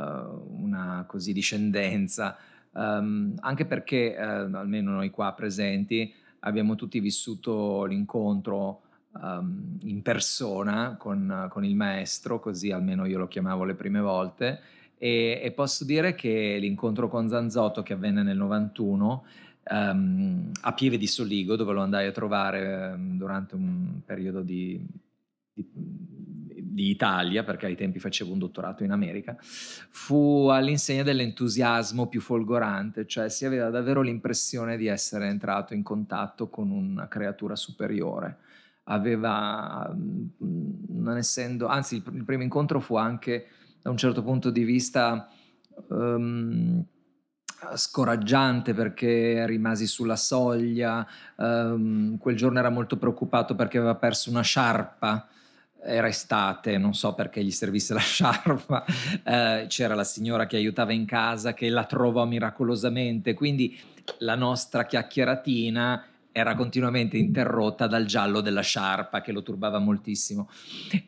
[0.61, 2.35] una così discendenza,
[2.71, 10.95] um, anche perché uh, almeno noi qua presenti abbiamo tutti vissuto l'incontro um, in persona
[10.97, 14.59] con, con, il maestro, così almeno io lo chiamavo le prime volte,
[14.97, 19.23] e, e posso dire che l'incontro con Zanzotto che avvenne nel 91
[19.69, 24.85] um, a Pieve di Soligo, dove lo andai a trovare um, durante un periodo di,
[25.53, 32.21] di, di, Italia, perché ai tempi facevo un dottorato in America, fu all'insegna dell'entusiasmo più
[32.21, 38.37] folgorante, cioè si aveva davvero l'impressione di essere entrato in contatto con una creatura superiore.
[38.89, 39.93] Aveva,
[40.37, 43.47] non essendo, anzi il, il primo incontro fu anche
[43.81, 45.29] da un certo punto di vista
[45.89, 46.85] um,
[47.75, 51.05] scoraggiante perché rimasi sulla soglia,
[51.35, 55.27] um, quel giorno era molto preoccupato perché aveva perso una sciarpa,
[55.81, 60.93] era estate, non so perché gli servisse la sciarpa, uh, c'era la signora che aiutava
[60.93, 63.79] in casa che la trovò miracolosamente, quindi
[64.19, 66.03] la nostra chiacchieratina
[66.37, 70.49] era continuamente interrotta dal giallo della sciarpa che lo turbava moltissimo.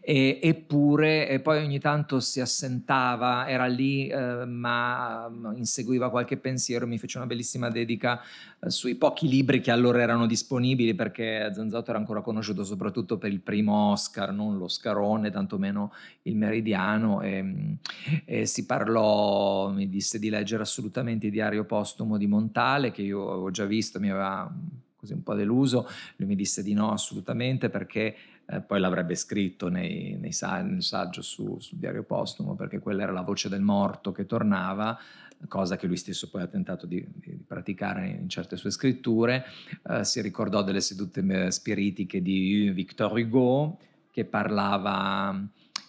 [0.01, 6.87] E, eppure, e poi ogni tanto si assentava, era lì, eh, ma inseguiva qualche pensiero.
[6.87, 8.19] Mi fece una bellissima dedica
[8.59, 13.31] eh, sui pochi libri che allora erano disponibili, perché Zanzotto era ancora conosciuto soprattutto per
[13.31, 17.21] il primo Oscar, non l'Oscarone, tantomeno il Meridiano.
[17.21, 17.77] E,
[18.25, 23.29] e si parlò, mi disse di leggere assolutamente il diario postumo di Montale, che io
[23.29, 24.51] avevo già visto, mi aveva
[24.99, 25.87] così un po' deluso,
[26.17, 30.33] lui mi disse di no assolutamente perché eh, poi l'avrebbe scritto nei, nei
[30.63, 34.99] nel saggio su, sul diario postumo, perché quella era la voce del morto che tornava,
[35.47, 39.45] cosa che lui stesso poi ha tentato di, di praticare in certe sue scritture.
[39.87, 43.79] Eh, si ricordò delle sedute eh, spiritiche di Victor Hugo,
[44.11, 45.47] che parlava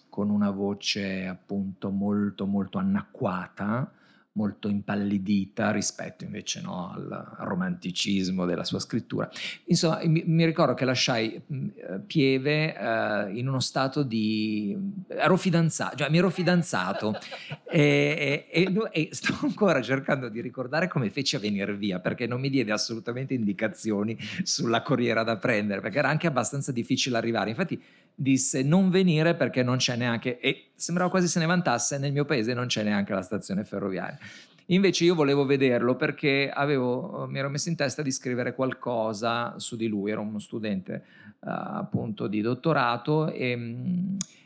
[0.08, 3.90] con una voce appunto molto molto annacquata,
[4.32, 9.28] molto impallidita rispetto invece no, al romanticismo della sua scrittura.
[9.64, 14.76] Insomma, mi, mi ricordo che lasciai eh, Pieve eh, in uno stato di...
[15.08, 17.18] ero fidanzato, cioè mi ero fidanzato
[17.68, 22.40] e, e, e, sto ancora cercando di ricordare come feci a venire via perché non
[22.40, 27.50] mi diede assolutamente indicazioni sulla corriera da prendere perché era anche abbastanza difficile arrivare.
[27.50, 27.80] Infatti
[28.20, 32.26] disse non venire perché non c'è neanche, e sembrava quasi se ne vantasse, nel mio
[32.26, 34.18] paese non c'è neanche la stazione ferroviaria.
[34.66, 39.74] Invece io volevo vederlo perché avevo, mi ero messo in testa di scrivere qualcosa su
[39.74, 41.04] di lui, ero uno studente
[41.40, 43.50] uh, appunto di dottorato e,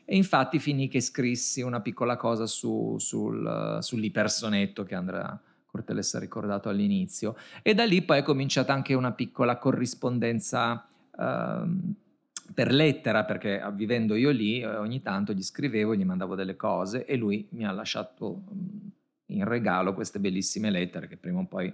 [0.04, 6.20] e, infatti finì che scrissi una piccola cosa su, sul, sull'ipersonetto che Andrea Cortelles ha
[6.20, 11.94] ricordato all'inizio e da lì poi è cominciata anche una piccola corrispondenza uh,
[12.53, 17.05] per lettera, perché vivendo io lì eh, ogni tanto gli scrivevo, gli mandavo delle cose
[17.05, 18.42] e lui mi ha lasciato
[19.26, 21.72] in regalo queste bellissime lettere che prima o poi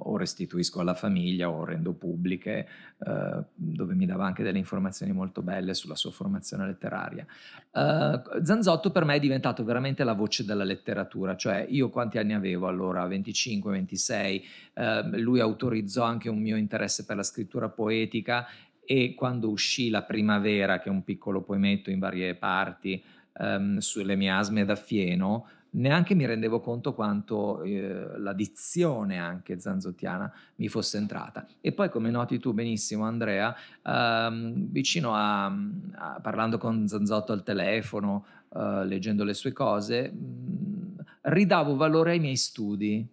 [0.00, 5.42] o restituisco alla famiglia o rendo pubbliche, eh, dove mi dava anche delle informazioni molto
[5.42, 7.26] belle sulla sua formazione letteraria.
[7.72, 12.34] Eh, Zanzotto per me è diventato veramente la voce della letteratura, cioè io quanti anni
[12.34, 13.06] avevo allora?
[13.06, 14.44] 25, 26,
[14.74, 18.46] eh, lui autorizzò anche un mio interesse per la scrittura poetica
[18.90, 24.16] e quando uscì La Primavera, che è un piccolo poemetto in varie parti um, sulle
[24.16, 30.96] miasme da fieno, neanche mi rendevo conto quanto eh, la dizione anche zanzottiana mi fosse
[30.96, 31.46] entrata.
[31.60, 37.42] E poi, come noti tu benissimo, Andrea, ehm, vicino a, a, parlando con Zanzotto al
[37.42, 38.24] telefono,
[38.56, 43.06] eh, leggendo le sue cose, mh, ridavo valore ai miei studi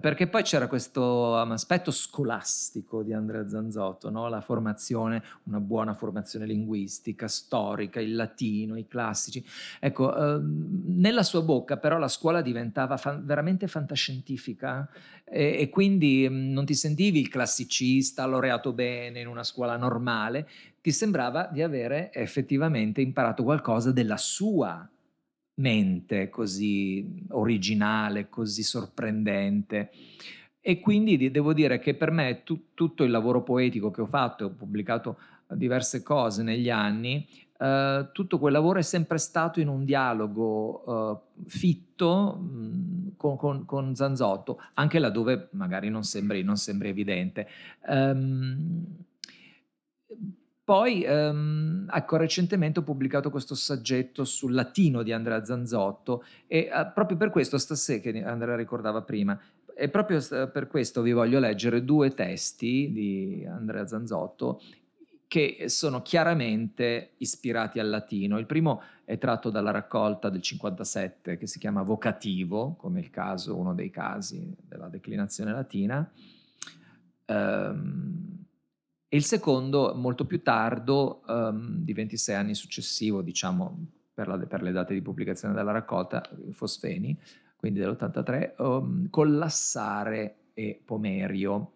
[0.00, 4.28] perché poi c'era questo um, aspetto scolastico di Andrea Zanzotto, no?
[4.28, 9.44] la formazione, una buona formazione linguistica, storica, il latino, i classici.
[9.78, 14.88] Ecco, eh, nella sua bocca però la scuola diventava fa- veramente fantascientifica
[15.22, 20.48] e, e quindi mm, non ti sentivi il classicista, laureato bene in una scuola normale,
[20.82, 24.88] ti sembrava di avere effettivamente imparato qualcosa della sua
[25.56, 29.90] mente così originale, così sorprendente.
[30.60, 34.46] E quindi devo dire che per me tu, tutto il lavoro poetico che ho fatto,
[34.46, 37.26] ho pubblicato diverse cose negli anni,
[37.58, 43.64] Uh, tutto quel lavoro è sempre stato in un dialogo uh, fitto mh, con, con,
[43.64, 47.48] con, Zanzotto, anche laddove magari non sembri, non sembri evidente.
[47.88, 48.84] Um,
[50.66, 56.90] poi, ehm, ecco, recentemente ho pubblicato questo saggetto sul latino di Andrea Zanzotto e eh,
[56.92, 59.40] proprio per questo stasera, che Andrea ricordava prima,
[59.76, 60.18] e proprio
[60.50, 64.60] per questo vi voglio leggere due testi di Andrea Zanzotto
[65.28, 68.36] che sono chiaramente ispirati al latino.
[68.36, 73.56] Il primo è tratto dalla raccolta del 57 che si chiama Vocativo, come il caso,
[73.56, 76.10] uno dei casi della declinazione latina.
[77.26, 78.35] Um,
[79.08, 84.62] e il secondo, molto più tardo, um, di 26 anni successivo, diciamo per, la, per,
[84.62, 87.16] le date di pubblicazione della raccolta, Fosfeni,
[87.56, 91.72] quindi dell'83, um, Collassare e Pomerio,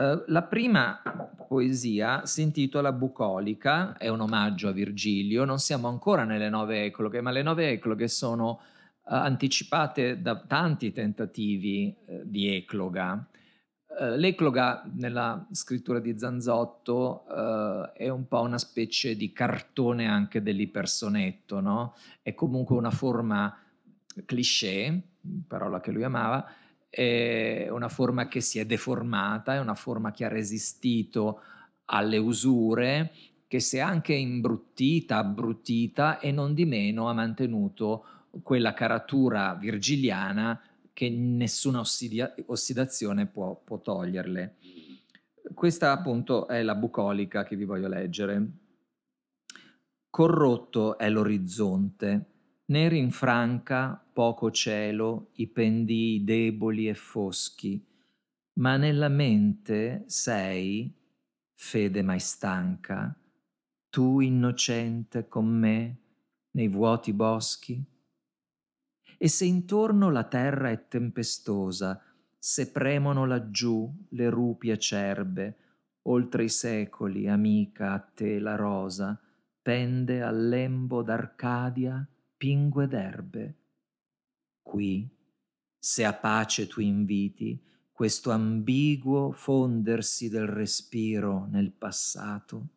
[0.00, 1.02] Uh, la prima
[1.48, 7.20] poesia si intitola Bucolica, è un omaggio a Virgilio, non siamo ancora nelle nove ecloghe,
[7.20, 13.26] ma le nove ecloghe sono uh, anticipate da tanti tentativi uh, di ecloga.
[14.16, 17.26] L'ecloga nella scrittura di Zanzotto
[17.94, 21.94] è un po' una specie di cartone anche dell'ipersonetto, no?
[22.22, 23.56] È comunque una forma
[24.24, 25.00] cliché,
[25.46, 26.46] parola che lui amava,
[26.88, 31.40] è una forma che si è deformata, è una forma che ha resistito
[31.86, 33.12] alle usure,
[33.46, 38.04] che si è anche imbruttita, abbrutita e non di meno ha mantenuto
[38.42, 40.60] quella caratura virgiliana
[40.98, 44.56] che nessuna ossidia- ossidazione può, può toglierle.
[45.54, 48.50] Questa appunto è la bucolica che vi voglio leggere.
[50.10, 52.26] Corrotto è l'orizzonte,
[52.64, 57.80] ne rinfranca poco cielo i pendii deboli e foschi,
[58.54, 60.92] ma nella mente sei,
[61.54, 63.16] fede mai stanca,
[63.88, 65.98] tu innocente con me
[66.50, 67.97] nei vuoti boschi?
[69.20, 72.00] E se intorno la terra è tempestosa,
[72.38, 75.56] se premono laggiù le rupi acerbe,
[76.02, 79.20] oltre i secoli, amica, a te la rosa,
[79.60, 83.56] pende al lembo d'Arcadia pingue d'erbe.
[84.62, 85.10] Qui,
[85.76, 87.60] se a pace tu inviti
[87.90, 92.68] questo ambiguo fondersi del respiro nel passato,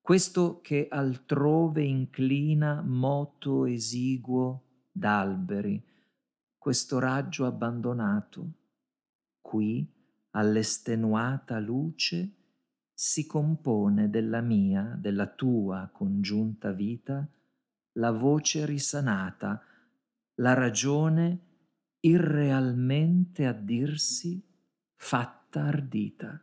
[0.00, 4.65] questo che altrove inclina moto esiguo
[4.96, 5.82] d'alberi,
[6.56, 8.52] questo raggio abbandonato,
[9.42, 9.86] qui
[10.30, 12.32] all'estenuata luce
[12.94, 17.28] si compone della mia, della tua congiunta vita,
[17.98, 19.62] la voce risanata,
[20.36, 21.40] la ragione
[22.00, 24.42] irrealmente a dirsi
[24.94, 26.42] fatta ardita.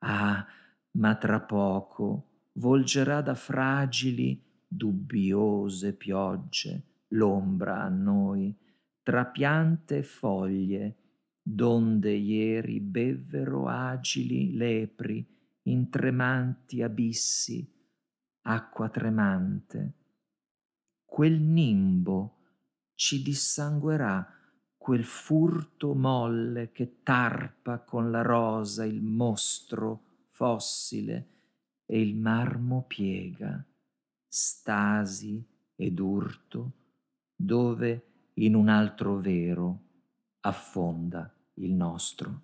[0.00, 0.46] Ah,
[0.92, 8.56] ma tra poco volgerà da fragili, dubbiose piogge l'ombra a noi,
[9.02, 10.96] tra piante e foglie,
[11.42, 15.26] donde ieri bevvero agili lepri
[15.64, 17.70] in tremanti abissi,
[18.42, 19.94] acqua tremante.
[21.04, 22.38] Quel nimbo
[22.94, 24.26] ci dissanguerà
[24.76, 31.28] quel furto molle che tarpa con la rosa il mostro fossile
[31.86, 33.64] e il marmo piega,
[34.26, 35.42] stasi
[35.76, 36.72] ed urto,
[37.34, 39.80] dove in un altro vero
[40.40, 42.42] affonda il nostro.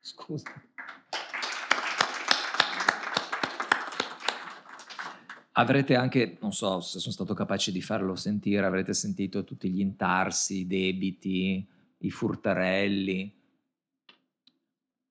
[0.00, 0.52] Scusa.
[5.56, 9.80] Avrete anche, non so se sono stato capace di farlo sentire, avrete sentito tutti gli
[9.80, 11.66] intarsi, i debiti,
[11.98, 13.43] i furtarelli,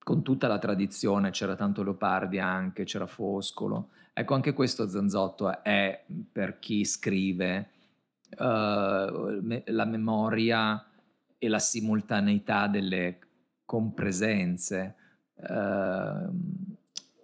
[0.03, 3.89] con tutta la tradizione, c'era tanto Leopardi anche, c'era Foscolo.
[4.13, 7.69] Ecco, anche questo Zanzotto è per chi scrive
[8.37, 10.85] uh, la memoria
[11.37, 13.19] e la simultaneità delle
[13.65, 14.95] compresenze.
[15.35, 16.31] Uh,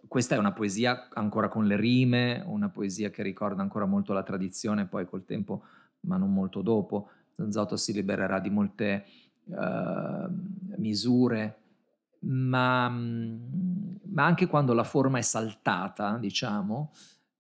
[0.08, 4.24] questa è una poesia ancora con le rime, una poesia che ricorda ancora molto la
[4.24, 5.64] tradizione, poi col tempo,
[6.02, 9.06] ma non molto dopo, Zanzotto si libererà di molte
[9.46, 10.28] uh,
[10.78, 11.58] misure,
[12.22, 16.92] ma, ma, anche quando la forma è saltata, diciamo,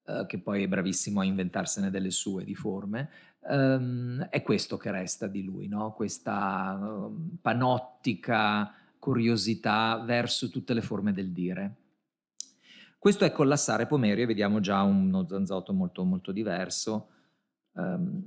[0.06, 3.10] uh, che poi è bravissimo a inventarsene delle sue di forme,
[3.42, 5.94] um, è questo che resta di lui, no?
[5.94, 11.76] questa uh, panottica curiosità verso tutte le forme del dire.
[12.98, 17.08] Questo è collassare Pomerio e vediamo già uno zanzotto molto, molto diverso,
[17.74, 18.22] um,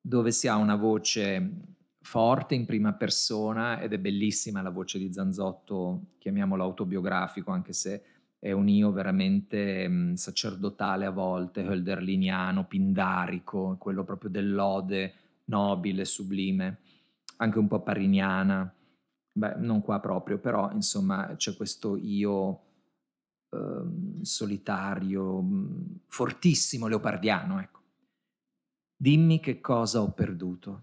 [0.00, 5.12] dove si ha una voce forte in prima persona ed è bellissima la voce di
[5.12, 8.02] Zanzotto, chiamiamolo autobiografico, anche se
[8.38, 16.78] è un io veramente um, sacerdotale a volte, hölderliniano, pindarico, quello proprio dell'ode nobile, sublime,
[17.36, 18.72] anche un po' pariniana.
[19.32, 22.62] Beh, non qua proprio, però insomma c'è questo io
[23.52, 27.80] Ehm, solitario, mm, fortissimo leopardiano, ecco.
[28.96, 30.82] Dimmi che cosa ho perduto,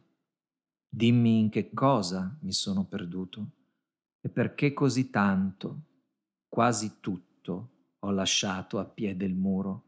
[0.98, 3.52] dimmi in che cosa mi sono perduto,
[4.20, 5.82] e perché così tanto,
[6.48, 7.70] quasi tutto,
[8.00, 9.84] ho lasciato a piede il muro.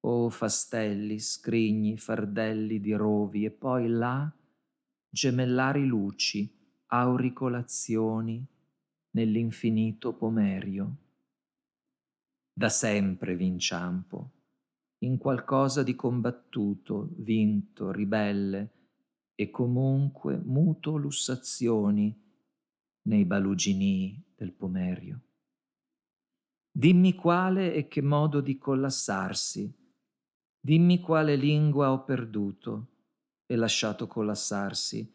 [0.00, 4.30] O fastelli, scrigni, fardelli di rovi e poi là
[5.08, 6.54] gemellari luci,
[6.88, 8.46] auricolazioni
[9.12, 10.96] nell'infinito pomerio.
[12.52, 14.32] Da sempre v'inciampo,
[14.98, 18.72] in qualcosa di combattuto, vinto, ribelle
[19.40, 22.12] e comunque muto lussazioni
[23.02, 25.20] nei baluginii del pomerio.
[26.72, 29.72] Dimmi quale e che modo di collassarsi,
[30.58, 32.88] dimmi quale lingua ho perduto
[33.46, 35.08] e lasciato collassarsi,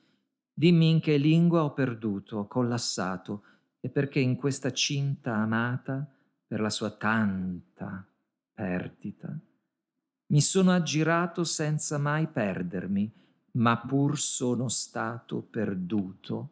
[0.54, 3.44] dimmi in che lingua ho perduto, ho collassato,
[3.82, 6.10] e perché in questa cinta amata,
[6.48, 8.08] per la sua tanta
[8.54, 9.38] perdita,
[10.28, 13.23] mi sono aggirato senza mai perdermi,
[13.54, 16.50] ma pur sono stato perduto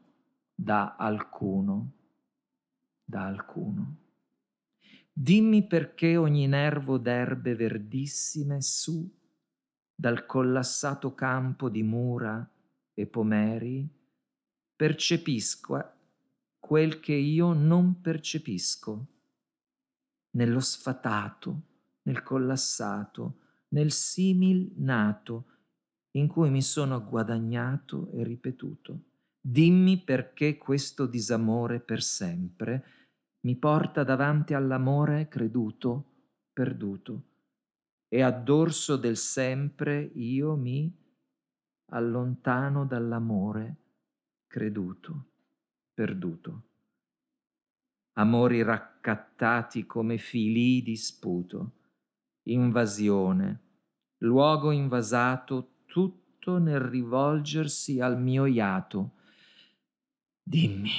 [0.53, 1.91] da alcuno,
[3.03, 3.97] da alcuno.
[5.11, 9.09] Dimmi perché ogni nervo d'erbe verdissime su,
[9.93, 12.47] dal collassato campo di mura
[12.93, 13.87] e pomeri,
[14.75, 15.91] percepisco
[16.59, 19.07] quel che io non percepisco,
[20.31, 21.61] nello sfatato,
[22.03, 23.39] nel collassato,
[23.69, 25.45] nel simil nato,
[26.11, 29.03] in cui mi sono guadagnato e ripetuto.
[29.39, 32.85] Dimmi perché questo disamore per sempre
[33.41, 36.05] mi porta davanti all'amore creduto,
[36.53, 37.23] perduto,
[38.07, 40.93] e a dorso del sempre io mi
[41.91, 43.77] allontano dall'amore
[44.47, 45.25] creduto,
[45.93, 46.63] perduto.
[48.13, 51.71] Amori raccattati come fili di sputo,
[52.43, 53.59] invasione,
[54.17, 59.15] luogo invasato tutto nel rivolgersi al mio iato,
[60.41, 60.91] Dimmi.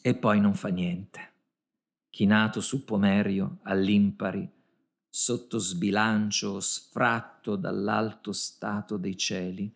[0.00, 1.20] E poi non fa niente.
[2.08, 4.50] Chinato su Pomerio, all'impari,
[5.08, 9.70] sotto sbilancio sfratto dall'alto stato dei cieli,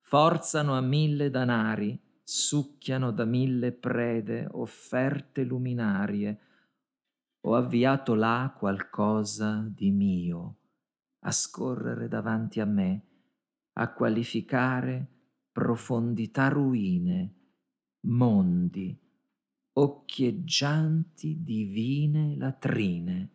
[0.00, 6.40] forzano a mille danari, succhiano da mille prede offerte luminarie,
[7.40, 10.59] ho avviato là qualcosa di mio,
[11.20, 13.02] a scorrere davanti a me,
[13.74, 15.06] a qualificare
[15.52, 17.34] profondità ruine,
[18.06, 18.98] mondi,
[19.72, 23.30] occhieggianti divine latrine.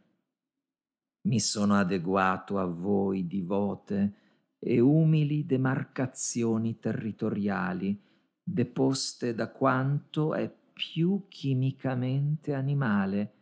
[1.27, 4.13] Mi sono adeguato a voi divote
[4.59, 7.99] e umili demarcazioni territoriali,
[8.43, 13.33] deposte da quanto è più chimicamente animale,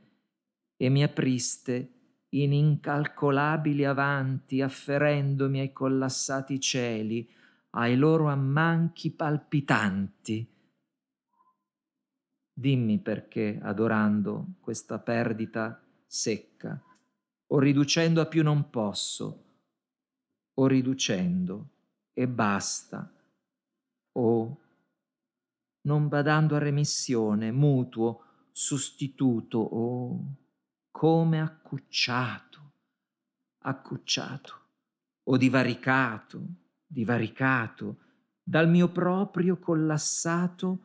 [0.78, 2.03] e mi apriste
[2.34, 7.30] in incalcolabili avanti, afferendomi ai collassati cieli,
[7.72, 10.48] ai loro ammanchi palpitanti.
[12.56, 16.82] Dimmi perché, adorando questa perdita secca,
[17.48, 19.44] o riducendo a più non posso,
[20.54, 21.70] o riducendo
[22.14, 23.12] e basta,
[24.14, 24.58] o
[25.82, 30.43] non badando a remissione, mutuo, sostituto, o
[30.94, 32.74] come accucciato,
[33.64, 34.62] accucciato,
[35.24, 36.46] o divaricato,
[36.86, 37.98] divaricato,
[38.44, 40.84] dal mio proprio collassato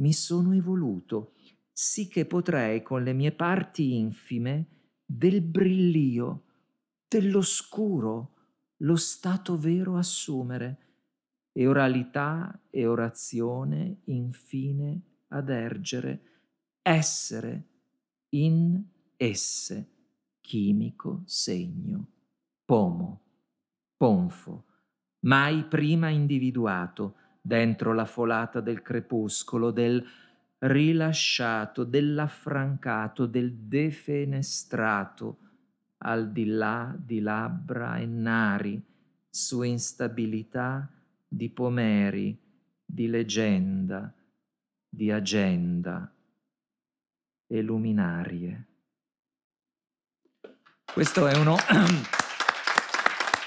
[0.00, 1.34] mi sono evoluto,
[1.72, 6.42] sì che potrei con le mie parti infime del brillio,
[7.06, 8.32] dell'oscuro,
[8.78, 10.78] lo stato vero assumere,
[11.52, 16.20] e oralità e orazione infine adergere,
[16.82, 17.68] essere
[18.30, 19.88] in esse,
[20.40, 22.06] chimico segno,
[22.64, 23.22] pomo,
[23.96, 24.64] ponfo,
[25.20, 30.04] mai prima individuato dentro la folata del crepuscolo, del
[30.58, 35.38] rilasciato, dell'affrancato, del defenestrato,
[35.98, 38.82] al di là di labbra e nari,
[39.28, 40.90] su instabilità
[41.26, 42.38] di pomeri,
[42.84, 44.14] di leggenda,
[44.88, 46.14] di agenda
[47.46, 48.68] e luminarie.
[50.94, 51.56] Questo è uno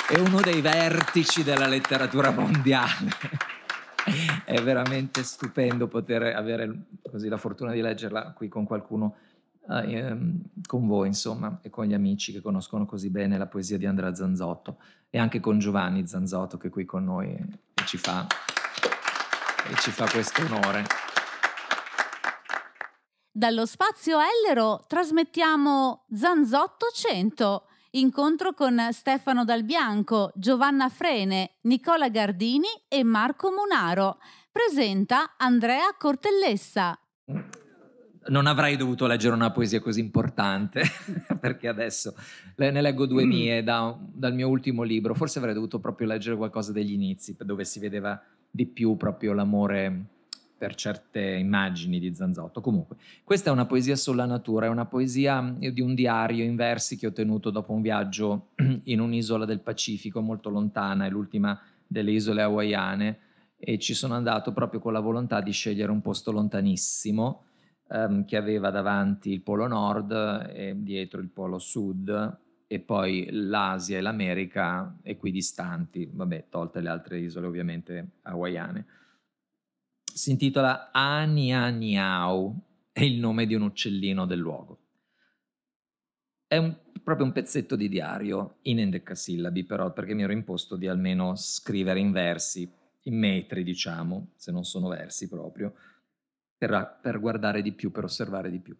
[0.09, 3.09] è uno dei vertici della letteratura mondiale.
[4.43, 9.15] È veramente stupendo poter avere così la fortuna di leggerla qui con qualcuno,
[9.69, 10.17] eh,
[10.65, 14.13] con voi insomma, e con gli amici che conoscono così bene la poesia di Andrea
[14.13, 14.79] Zanzotto
[15.09, 17.45] e anche con Giovanni Zanzotto che è qui con noi e
[17.85, 18.27] ci fa,
[19.79, 21.06] ci fa questo onore.
[23.37, 32.65] Dallo spazio Ellero trasmettiamo Zanzotto 100 Incontro con Stefano Dal Bianco, Giovanna Frene, Nicola Gardini
[32.87, 34.17] e Marco Munaro.
[34.51, 36.99] presenta Andrea Cortellessa.
[38.29, 40.81] Non avrei dovuto leggere una poesia così importante,
[41.39, 42.15] perché adesso
[42.55, 45.13] ne leggo due mie da, dal mio ultimo libro.
[45.13, 48.19] Forse avrei dovuto proprio leggere qualcosa degli inizi, dove si vedeva
[48.49, 50.15] di più proprio l'amore
[50.57, 52.61] per certe immagini di Zanzotto.
[52.61, 56.97] Comunque, questa è una poesia sulla natura, è una poesia di un diario in versi
[56.97, 58.49] che ho tenuto dopo un viaggio
[58.85, 63.19] in un'isola del Pacifico molto lontana, è l'ultima delle isole hawaiane,
[63.57, 67.45] e ci sono andato proprio con la volontà di scegliere un posto lontanissimo
[67.89, 70.11] ehm, che aveva davanti il polo nord
[70.53, 72.37] e dietro il polo sud
[72.67, 78.85] e poi l'Asia e l'America equidistanti, vabbè, tolte le altre isole ovviamente hawaiane.
[80.17, 82.59] Si intitola Anianiau,
[82.91, 84.79] è il nome di un uccellino del luogo.
[86.47, 90.87] È un, proprio un pezzetto di diario in endecasillabi, però, perché mi ero imposto di
[90.87, 92.67] almeno scrivere in versi,
[93.03, 95.75] in metri, diciamo, se non sono versi proprio,
[96.57, 98.75] per, per guardare di più, per osservare di più.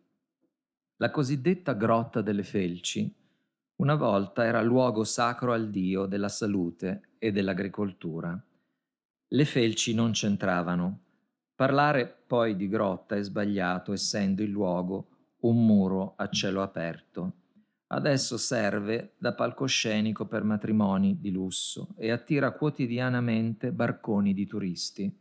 [0.96, 3.14] La cosiddetta grotta delle felci
[3.76, 8.44] una volta era luogo sacro al dio della salute e dell'agricoltura.
[9.28, 11.02] Le felci non c'entravano.
[11.58, 15.08] Parlare poi di grotta è sbagliato, essendo il luogo
[15.40, 17.32] un muro a cielo aperto.
[17.88, 25.12] Adesso serve da palcoscenico per matrimoni di lusso e attira quotidianamente barconi di turisti.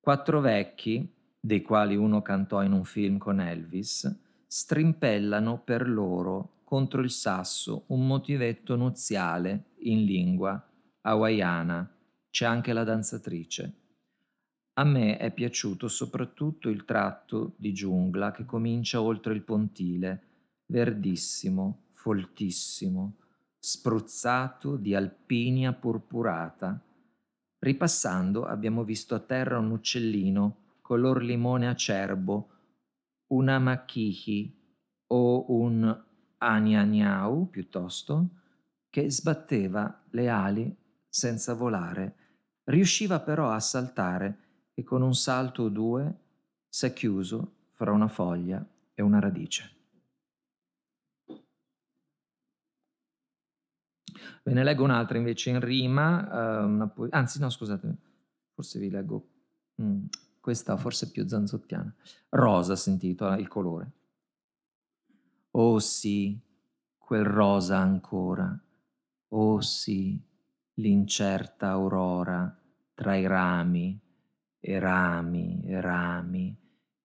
[0.00, 1.08] Quattro vecchi,
[1.38, 4.12] dei quali uno cantò in un film con Elvis,
[4.48, 10.68] strimpellano per loro contro il sasso un motivetto nuziale in lingua
[11.02, 11.88] hawaiana.
[12.28, 13.79] C'è anche la danzatrice.
[14.80, 20.22] A me è piaciuto soprattutto il tratto di giungla che comincia oltre il pontile,
[20.68, 23.18] verdissimo, foltissimo,
[23.58, 26.82] spruzzato di alpinia purpurata.
[27.58, 32.48] Ripassando abbiamo visto a terra un uccellino color limone acerbo,
[33.32, 34.50] una machihi
[35.08, 36.04] o un
[36.38, 38.28] anianiau piuttosto,
[38.88, 40.74] che sbatteva le ali
[41.06, 42.14] senza volare,
[42.64, 46.14] riusciva però a saltare e con un salto o due
[46.68, 48.64] s'è chiuso fra una foglia
[48.94, 49.78] e una radice.
[54.42, 57.96] Ve ne leggo un'altra invece in rima, uh, po- anzi no scusate,
[58.54, 59.28] forse vi leggo
[59.80, 60.04] mm,
[60.40, 61.94] questa forse più zanzottiana.
[62.30, 63.92] Rosa si intitola il colore.
[65.52, 66.38] Oh sì,
[66.96, 68.58] quel rosa ancora.
[69.28, 70.20] Oh sì,
[70.74, 72.56] l'incerta aurora
[72.94, 73.98] tra i rami
[74.60, 76.56] e rami e rami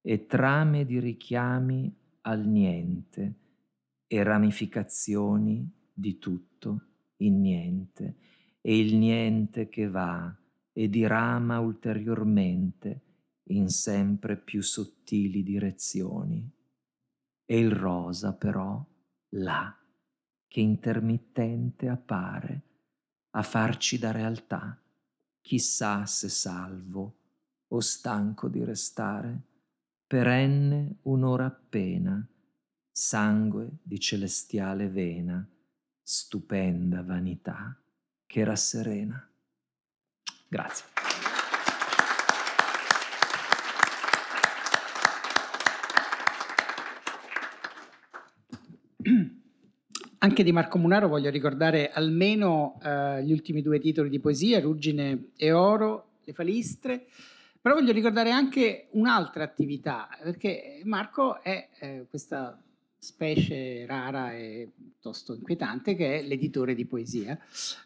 [0.02, 1.92] e trame di richiami
[2.22, 3.36] al niente
[4.06, 6.82] e ramificazioni di tutto
[7.18, 8.16] in niente
[8.62, 10.36] e il niente che va
[10.74, 13.02] e dirama ulteriormente
[13.50, 16.52] in sempre più sottili direzioni.
[17.46, 18.84] E il rosa però,
[19.30, 19.76] là,
[20.48, 22.62] che intermittente appare,
[23.32, 24.82] a farci da realtà,
[25.42, 27.20] chissà se salvo
[27.68, 29.42] o stanco di restare,
[30.08, 32.26] perenne un'ora appena,
[32.92, 35.48] sangue di celestiale vena,
[36.02, 37.78] stupenda vanità
[38.26, 39.30] che rasserena.
[40.48, 40.86] Grazie.
[50.20, 55.32] Anche di Marco Munaro voglio ricordare almeno eh, gli ultimi due titoli di poesia, Ruggine
[55.36, 57.06] e Oro, Le Falistre,
[57.66, 62.62] però voglio ricordare anche un'altra attività, perché Marco è eh, questa
[62.96, 67.36] specie rara e piuttosto inquietante che è l'editore di poesia.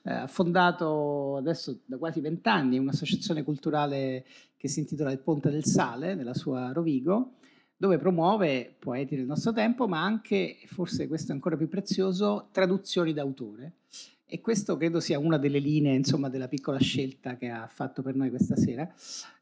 [0.04, 4.26] Eh, ha fondato adesso da quasi vent'anni un'associazione culturale
[4.58, 7.36] che si intitola Il Ponte del Sale, nella sua Rovigo,
[7.78, 13.14] dove promuove poeti del nostro tempo, ma anche, forse questo è ancora più prezioso, traduzioni
[13.14, 13.76] d'autore.
[14.32, 18.14] E questo credo sia una delle linee insomma, della piccola scelta che ha fatto per
[18.14, 18.88] noi questa sera.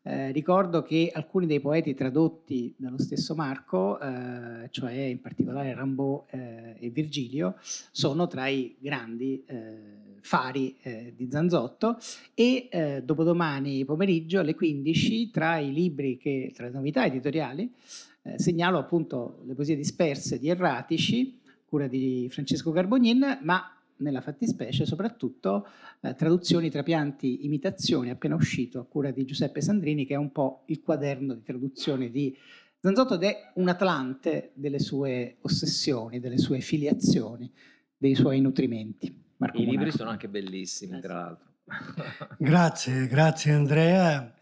[0.02, 6.28] Eh, ricordo che alcuni dei poeti tradotti dallo stesso Marco, eh, cioè in particolare Rimbaud
[6.30, 11.98] eh, e Virgilio, sono tra i grandi eh, fari eh, di Zanzotto
[12.34, 17.70] e eh, dopodomani pomeriggio alle 15 tra i libri che, tra le novità editoriali,
[18.38, 25.68] segnalo appunto le poesie disperse di Erratici, cura di Francesco Garbognin, ma nella fattispecie soprattutto
[26.02, 30.64] eh, traduzioni, trapianti, imitazioni, appena uscito a cura di Giuseppe Sandrini, che è un po'
[30.68, 32.36] il quaderno di traduzione di
[32.80, 37.52] Zanzotto ed è un atlante delle sue ossessioni, delle sue filiazioni,
[37.98, 39.26] dei suoi nutrimenti.
[39.38, 39.78] Marco I Monaco.
[39.78, 41.48] libri sono anche bellissimi, tra l'altro.
[42.38, 44.34] grazie, grazie Andrea.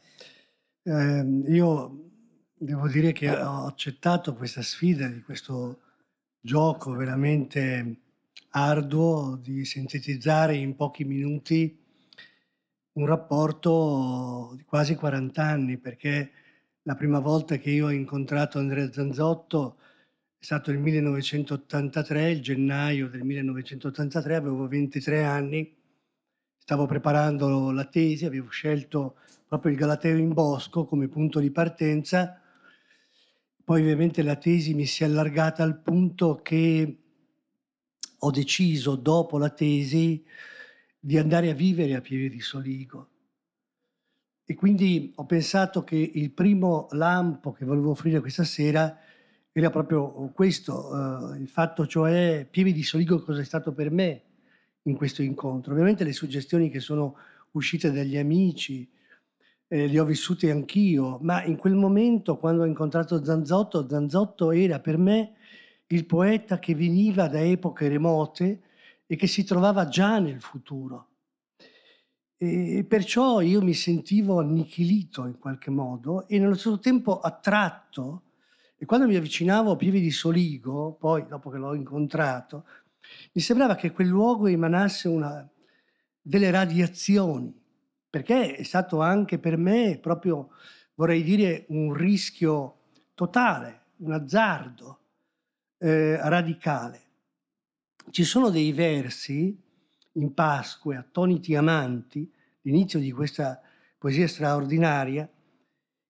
[0.84, 2.06] Eh, io
[2.54, 5.80] devo dire che ho accettato questa sfida di questo
[6.40, 8.02] gioco veramente
[8.58, 11.78] arduo di sintetizzare in pochi minuti
[12.94, 16.32] un rapporto di quasi 40 anni, perché
[16.84, 19.78] la prima volta che io ho incontrato Andrea Zanzotto
[20.38, 25.76] è stato il 1983, il gennaio del 1983, avevo 23 anni,
[26.58, 32.40] stavo preparando la tesi, avevo scelto proprio il Galateo in Bosco come punto di partenza,
[33.66, 37.00] poi ovviamente la tesi mi si è allargata al punto che
[38.26, 40.24] ho deciso dopo la tesi
[41.00, 43.10] di andare a vivere a Pieve di Soligo.
[44.44, 48.98] E quindi ho pensato che il primo lampo che volevo offrire questa sera
[49.52, 54.24] era proprio questo, eh, il fatto cioè Pieve di Soligo cosa è stato per me
[54.84, 55.72] in questo incontro.
[55.72, 57.16] Ovviamente le suggestioni che sono
[57.52, 58.90] uscite dagli amici,
[59.68, 64.80] eh, le ho vissute anch'io, ma in quel momento quando ho incontrato Zanzotto, Zanzotto era
[64.80, 65.36] per me
[65.88, 68.62] il poeta che veniva da epoche remote,
[69.08, 71.10] e che si trovava già nel futuro.
[72.38, 78.24] E perciò io mi sentivo annichilito in qualche modo e nello stesso tempo attratto.
[78.78, 82.66] E quando mi avvicinavo a Pieve di Soligo, poi dopo che l'ho incontrato,
[83.34, 85.48] mi sembrava che quel luogo emanasse una,
[86.20, 87.54] delle radiazioni,
[88.10, 90.50] perché è stato anche per me proprio,
[90.96, 92.80] vorrei dire, un rischio
[93.14, 95.05] totale, un azzardo
[95.86, 97.02] eh, radicale.
[98.10, 99.56] Ci sono dei versi
[100.14, 102.28] in Pasqua, Attoniti amanti,
[102.62, 103.62] l'inizio di questa
[104.00, 105.30] poesia straordinaria,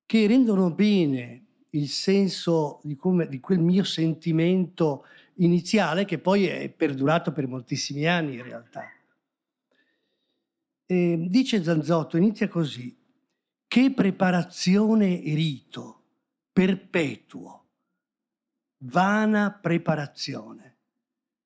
[0.06, 5.06] che rendono bene il senso di, come, di quel mio sentimento
[5.36, 8.90] iniziale che poi è perdurato per moltissimi anni in realtà.
[10.86, 12.96] E dice Zanzotto, inizia così,
[13.68, 16.04] che preparazione e rito,
[16.54, 17.65] perpetuo,
[18.78, 20.76] vana preparazione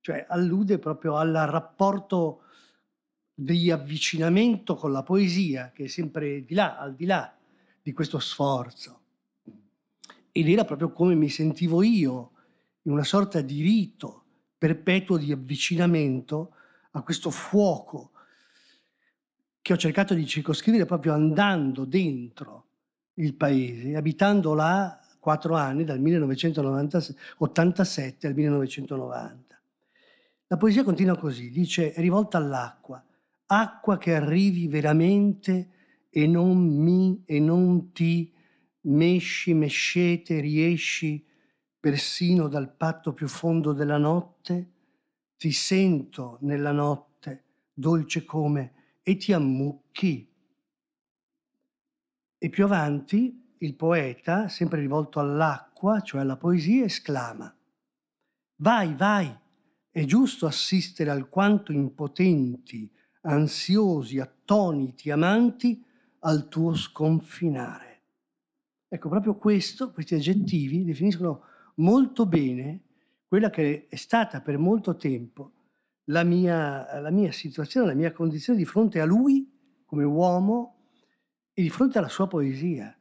[0.02, 2.42] cioè allude proprio al rapporto
[3.34, 7.32] di avvicinamento con la poesia, che è sempre di là, al di là
[7.82, 9.02] di questo sforzo.
[10.32, 12.32] Ed era proprio come mi sentivo io,
[12.84, 14.24] in una sorta di rito
[14.58, 16.54] perpetuo di avvicinamento
[16.92, 18.12] a questo fuoco
[19.62, 22.66] che ho cercato di circoscrivere proprio andando dentro
[23.16, 25.00] il paese, abitando là
[25.30, 29.62] quattro anni, dal 1987 al 1990.
[30.48, 33.06] La poesia continua così, dice, è rivolta all'acqua,
[33.46, 35.70] acqua che arrivi veramente
[36.10, 38.34] e non mi e non ti
[38.82, 41.24] mesci, mescete, riesci
[41.80, 44.72] persino dal patto più fondo della notte,
[45.38, 48.74] ti sento nella notte, dolce come,
[49.04, 50.28] e ti ammucchi.
[52.40, 57.54] E più avanti il poeta, sempre rivolto all'acqua, cioè alla poesia, esclama,
[58.58, 59.36] vai, vai,
[59.92, 62.92] è giusto assistere alquanto impotenti,
[63.22, 65.84] ansiosi, attoniti, amanti
[66.20, 68.02] al tuo sconfinare.
[68.88, 71.44] Ecco, proprio questo, questi aggettivi definiscono
[71.76, 72.84] molto bene
[73.28, 75.54] quella che è stata per molto tempo
[76.06, 79.48] la mia, la mia situazione, la mia condizione di fronte a lui
[79.86, 80.78] come uomo
[81.54, 82.96] e di fronte alla sua poesia.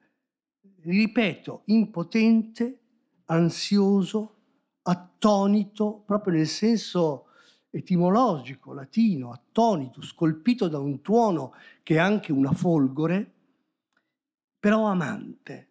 [0.81, 2.81] Ripeto, impotente,
[3.27, 4.37] ansioso,
[4.83, 7.27] attonito proprio nel senso
[7.71, 13.35] etimologico latino, attonito, scolpito da un tuono che è anche una folgore,
[14.59, 15.67] però amante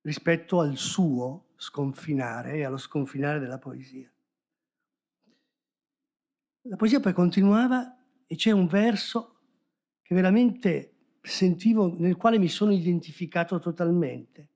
[0.00, 4.10] rispetto al suo sconfinare e allo sconfinare della poesia.
[6.62, 9.38] La poesia poi continuava e c'è un verso
[10.02, 10.93] che veramente
[11.24, 14.48] sentivo, nel quale mi sono identificato totalmente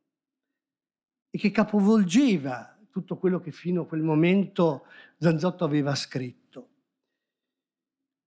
[1.31, 4.85] e che capovolgeva tutto quello che fino a quel momento
[5.19, 6.69] Zanzotto aveva scritto,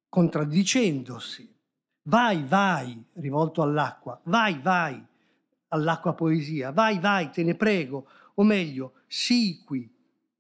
[0.10, 1.50] contraddicendosi.
[2.04, 5.06] Vai, vai, rivolto all'acqua, vai, vai,
[5.68, 9.94] all'acqua poesia, vai, vai, te ne prego, o meglio, sii qui,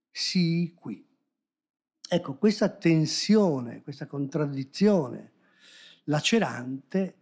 [0.09, 1.05] sii qui.
[2.09, 5.31] Ecco, questa tensione, questa contraddizione
[6.05, 7.20] lacerante,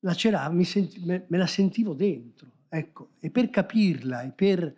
[0.00, 4.74] lacera, mi senti, me, me la sentivo dentro, ecco, e per capirla e per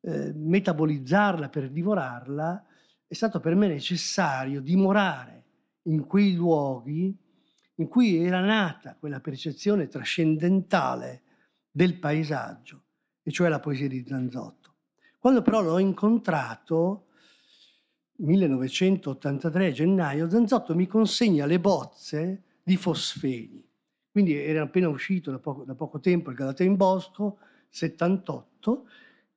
[0.00, 2.64] eh, metabolizzarla, per divorarla,
[3.06, 5.44] è stato per me necessario dimorare
[5.82, 7.16] in quei luoghi
[7.76, 11.22] in cui era nata quella percezione trascendentale
[11.70, 12.82] del paesaggio,
[13.22, 14.74] e cioè la poesia di Zanzotto.
[15.18, 17.06] Quando però l'ho incontrato,
[18.16, 23.67] 1983 gennaio, Zanzotto mi consegna le bozze di Fosfeni,
[24.10, 28.88] quindi era appena uscito da poco, da poco tempo il Galateo in Bosco, 78,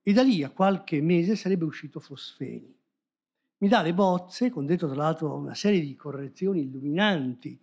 [0.03, 2.76] e da lì a qualche mese sarebbe uscito Fosfeni.
[3.57, 7.60] Mi dà le bozze, con dentro tra l'altro una serie di correzioni illuminanti,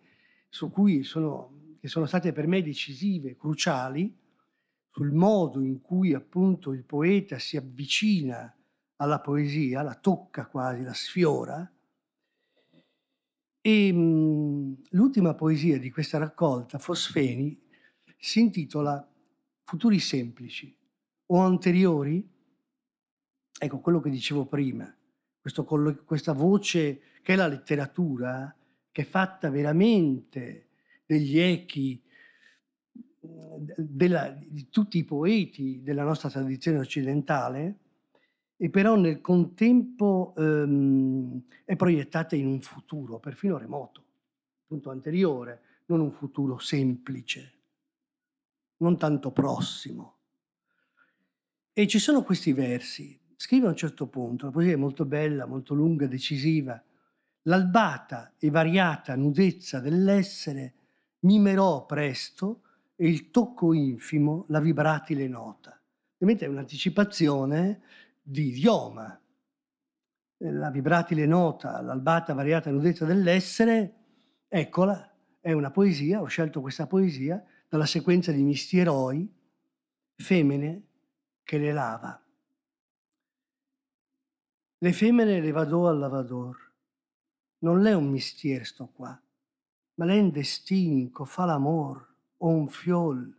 [0.49, 4.17] su cui sono, che sono state per me decisive, cruciali,
[4.91, 8.53] sul modo in cui appunto il poeta si avvicina
[8.97, 11.71] alla poesia, la tocca quasi, la sfiora.
[13.61, 17.61] E mh, l'ultima poesia di questa raccolta, Fosfeni,
[18.17, 19.07] si intitola
[19.65, 20.75] Futuri semplici
[21.27, 22.27] o anteriori.
[23.61, 24.95] Ecco quello che dicevo prima,
[25.41, 25.65] questo,
[26.05, 28.55] questa voce che è la letteratura,
[28.91, 30.69] che è fatta veramente
[31.05, 32.03] degli echi
[33.21, 37.79] della, di tutti i poeti della nostra tradizione occidentale,
[38.61, 44.05] e però nel contempo ehm, è proiettata in un futuro, perfino remoto,
[44.65, 47.53] appunto anteriore, non un futuro semplice,
[48.79, 50.17] non tanto prossimo.
[51.73, 53.17] E ci sono questi versi.
[53.37, 56.83] Scrive a un certo punto, la poesia è molto bella, molto lunga, decisiva.
[57.43, 60.75] L'albata e variata nudezza dell'essere
[61.21, 62.63] mimerò presto
[62.97, 65.81] e il tocco infimo la vibratile nota.
[66.15, 67.83] Ovviamente è un'anticipazione
[68.31, 69.19] di idioma.
[70.41, 73.95] La vibratile nota, l'albata variata nudezza dell'essere,
[74.47, 75.11] eccola,
[75.41, 79.27] è una poesia, ho scelto questa poesia dalla sequenza di misti eroi,
[80.15, 80.83] femmine
[81.43, 82.23] che le lava.
[84.81, 86.67] Le femmine le vadò al lavador.
[87.61, 89.21] Non l'è un mistier sto qua,
[89.95, 93.37] ma l'è un destin fa l'amor o un fiol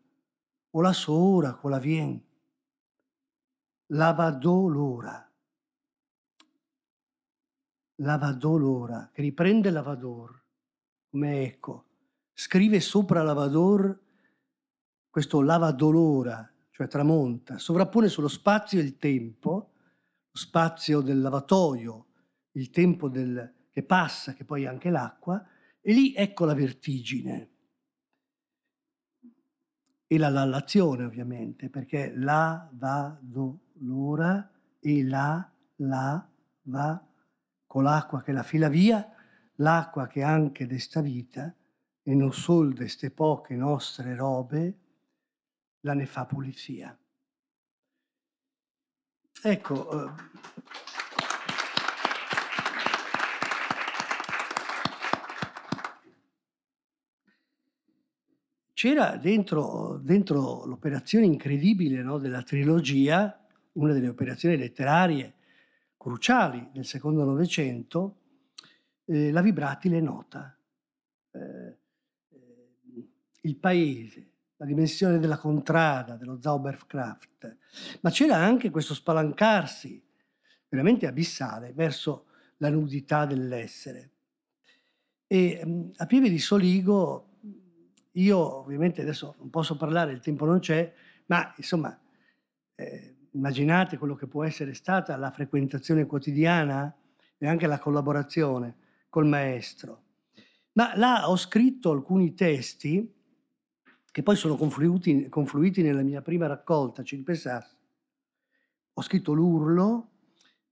[0.72, 2.22] o la sora co la vien
[3.91, 5.32] Lavadolora.
[7.95, 10.41] Lavadolora, che riprende Lavador
[11.10, 11.86] come eco.
[12.34, 14.07] Scrive sopra Lavador
[15.10, 19.72] questo lavadolora, cioè tramonta, sovrappone sullo spazio il tempo,
[20.32, 22.06] lo spazio del lavatoio,
[22.52, 25.44] il tempo del, che passa, che poi è anche l'acqua,
[25.82, 27.49] e lì ecco la vertigine
[30.06, 34.49] e la lallazione ovviamente, perché la, va, do, l'ora
[34.80, 36.30] e la, la,
[36.64, 37.07] va,
[37.65, 39.07] con l'acqua che la fila via,
[39.56, 41.53] l'acqua che anche desta vita,
[42.01, 44.80] e non sol deste poche nostre robe,
[45.81, 46.97] la ne fa pulizia.
[49.41, 50.11] Ecco, eh,
[58.73, 63.45] c'era dentro, dentro l'operazione incredibile no, della trilogia,
[63.80, 65.34] una delle operazioni letterarie
[65.97, 68.18] cruciali del secondo Novecento,
[69.06, 70.57] eh, la vibratile nota,
[71.31, 71.77] eh,
[72.30, 73.07] eh,
[73.41, 74.27] il paese,
[74.57, 77.57] la dimensione della contrada, dello Zauberkraft,
[78.01, 80.01] ma c'era anche questo spalancarsi
[80.68, 82.26] veramente abissale verso
[82.57, 84.11] la nudità dell'essere.
[85.26, 87.27] E mh, a Pieve di Soligo
[88.14, 90.93] io ovviamente adesso non posso parlare, il tempo non c'è,
[91.27, 91.97] ma insomma,
[92.76, 96.93] eh, immaginate quello che può essere stata la frequentazione quotidiana
[97.38, 98.76] e anche la collaborazione
[99.10, 100.03] col maestro.
[100.73, 103.14] Ma là ho scritto alcuni testi
[104.11, 107.76] che poi sono confluiti, confluiti nella mia prima raccolta, Cinque Sassi.
[108.93, 110.10] Ho scritto l'urlo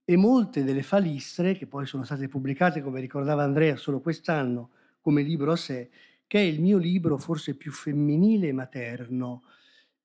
[0.04, 4.70] e molte delle falistre, che poi sono state pubblicate, come ricordava Andrea, solo quest'anno
[5.00, 5.90] come libro a sé,
[6.26, 9.44] che è il mio libro forse più femminile e materno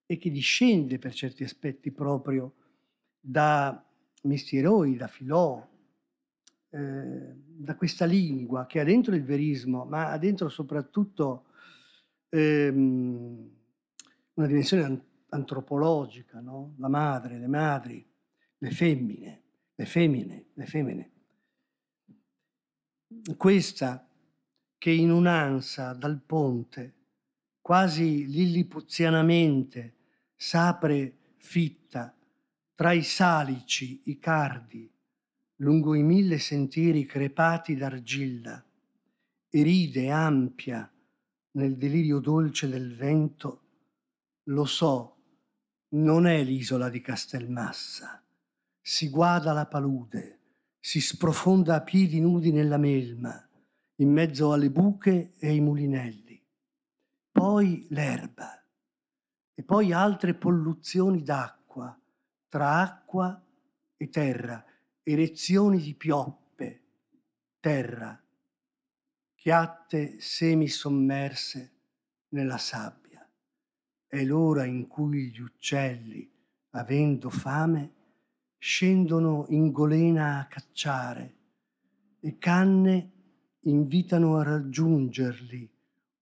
[0.06, 2.54] e che discende per certi aspetti proprio
[3.20, 3.82] da
[4.22, 5.66] mistieroi, da Filò,
[6.70, 11.46] eh, da questa lingua che ha dentro il verismo, ma ha dentro soprattutto
[12.28, 13.50] ehm,
[14.34, 16.74] una dimensione antropologica, no?
[16.78, 18.04] la madre, le madri,
[18.58, 19.42] le femmine,
[19.74, 21.10] le femmine, le femmine.
[23.36, 24.06] Questa
[24.76, 26.94] che in un'ansa dal ponte,
[27.64, 29.94] quasi lillipuzianamente,
[30.36, 32.14] s'apre fitta
[32.74, 34.92] tra i salici, i cardi,
[35.60, 38.62] lungo i mille sentieri crepati d'argilla,
[39.48, 40.92] e ride ampia
[41.52, 43.62] nel delirio dolce del vento,
[44.50, 45.16] lo so,
[45.94, 48.22] non è l'isola di Castelmassa.
[48.78, 50.40] Si guada la palude,
[50.78, 53.42] si sprofonda a piedi nudi nella melma,
[54.00, 56.23] in mezzo alle buche e ai mulinelli,
[57.34, 58.64] poi l'erba
[59.54, 62.00] e poi altre polluzioni d'acqua,
[62.48, 63.44] tra acqua
[63.96, 64.64] e terra,
[65.02, 66.82] erezioni di pioppe,
[67.58, 68.16] terra,
[69.34, 71.72] chiatte semisommerse
[72.28, 73.28] nella sabbia.
[74.06, 76.30] È l'ora in cui gli uccelli,
[76.70, 77.94] avendo fame,
[78.58, 81.34] scendono in golena a cacciare
[82.20, 83.10] e canne
[83.62, 85.73] invitano a raggiungerli,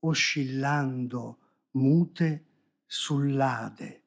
[0.04, 1.38] oscillando
[1.72, 2.46] mute
[2.86, 4.02] sull'ade.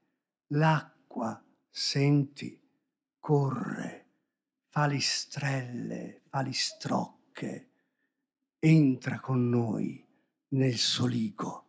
[0.48, 2.62] L'acqua, senti,
[3.20, 4.06] corre,
[4.70, 7.70] fa listrelle, fa listrocche,
[8.60, 10.06] entra con noi
[10.50, 11.64] nel soligo.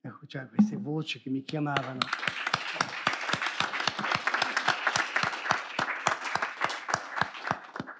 [0.00, 2.00] Ecco, cioè queste voci che mi chiamavano.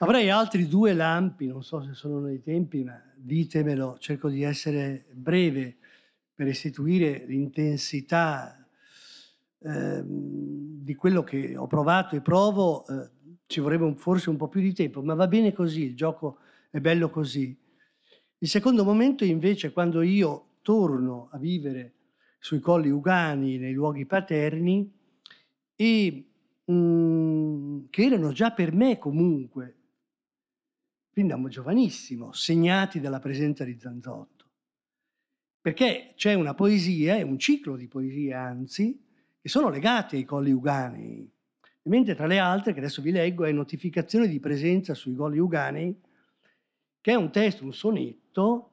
[0.03, 5.05] Avrei altri due lampi, non so se sono nei tempi, ma ditemelo, cerco di essere
[5.13, 5.77] breve
[6.35, 8.67] per restituire l'intensità
[9.61, 12.85] eh, di quello che ho provato e provo.
[12.85, 13.11] Eh,
[13.47, 16.39] ci vorrebbe forse un po' più di tempo, ma va bene così, il gioco
[16.73, 17.57] è bello così.
[18.39, 21.93] Il secondo momento invece quando io torno a vivere
[22.41, 24.93] sui colli ugani, nei luoghi paterni,
[25.77, 26.25] e
[26.65, 29.77] mh, mm, che erano già per me comunque
[31.13, 34.47] fin da giovanissimo, segnati dalla presenza di Zanzotto.
[35.61, 38.99] Perché c'è una poesia, un ciclo di poesie anzi,
[39.41, 41.31] che sono legate ai colli uganei.
[41.83, 45.95] Mentre tra le altre, che adesso vi leggo, è Notificazione di presenza sui colli uganei,
[47.01, 48.71] che è un testo, un sonetto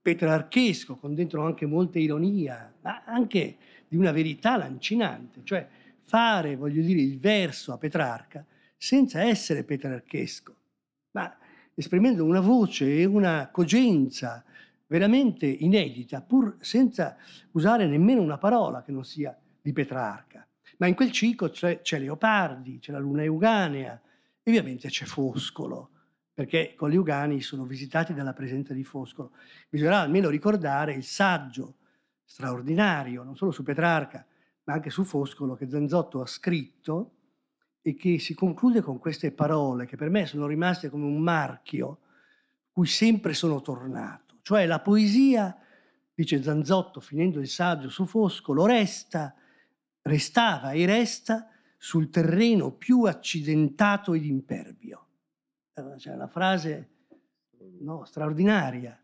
[0.00, 3.56] petrarchesco, con dentro anche molta ironia, ma anche
[3.88, 5.66] di una verità lancinante, cioè
[6.02, 10.54] fare, voglio dire, il verso a Petrarca senza essere petrarchesco,
[11.12, 11.36] ma
[11.78, 14.42] esprimendo una voce e una cogenza
[14.86, 17.16] veramente inedita, pur senza
[17.52, 20.46] usare nemmeno una parola che non sia di Petrarca.
[20.78, 24.00] Ma in quel ciclo c'è, c'è Leopardi, c'è la Luna Euganea
[24.42, 25.90] e ovviamente c'è Foscolo,
[26.32, 29.32] perché con gli Ugani sono visitati dalla presenza di Foscolo.
[29.68, 31.76] Bisognerà almeno ricordare il saggio
[32.24, 34.24] straordinario, non solo su Petrarca,
[34.64, 37.15] ma anche su Foscolo, che Zanzotto ha scritto
[37.86, 42.00] e che si conclude con queste parole che per me sono rimaste come un marchio
[42.72, 44.38] cui sempre sono tornato.
[44.42, 45.56] Cioè la poesia,
[46.12, 49.32] dice Zanzotto finendo il saggio su Foscolo, resta,
[50.02, 51.48] restava e resta
[51.78, 55.06] sul terreno più accidentato ed impervio.
[55.72, 56.88] Eh, c'è una frase
[57.78, 59.00] no, straordinaria.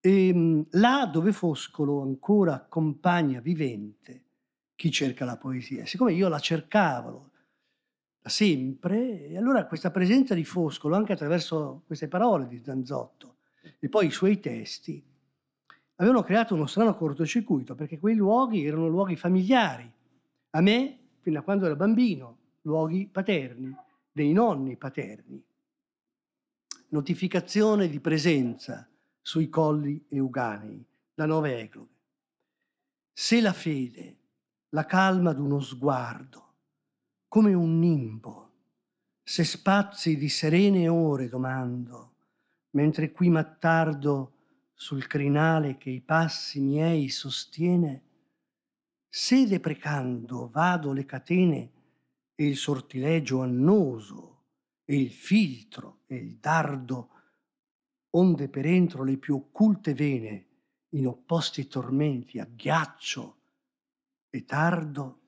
[0.00, 4.24] E, ehm, là dove Foscolo ancora accompagna vivente
[4.74, 5.84] chi cerca la poesia.
[5.84, 7.29] Siccome io la cercavo,
[8.22, 13.36] da sempre, e allora questa presenza di Foscolo, anche attraverso queste parole di Zanzotto
[13.78, 15.02] e poi i suoi testi,
[15.96, 19.90] avevano creato uno strano cortocircuito, perché quei luoghi erano luoghi familiari.
[20.50, 23.74] A me, fino a quando ero bambino, luoghi paterni,
[24.10, 25.42] dei nonni paterni.
[26.88, 28.88] Notificazione di presenza
[29.20, 30.84] sui colli euganei,
[31.14, 31.98] da nove ecloghe.
[33.12, 34.16] Se la fede,
[34.70, 36.49] la calma d'uno sguardo,
[37.30, 38.50] come un nimbo,
[39.22, 42.16] se spazi di serene ore domando,
[42.70, 44.32] mentre qui m'attardo
[44.74, 48.02] sul crinale che i passi miei sostiene,
[49.08, 51.70] se deprecando vado le catene
[52.34, 54.46] e il sortilegio annoso
[54.84, 57.10] e il filtro e il dardo,
[58.10, 60.46] onde per entro le più occulte vene
[60.88, 63.36] in opposti tormenti agghiaccio
[64.30, 65.19] e tardo,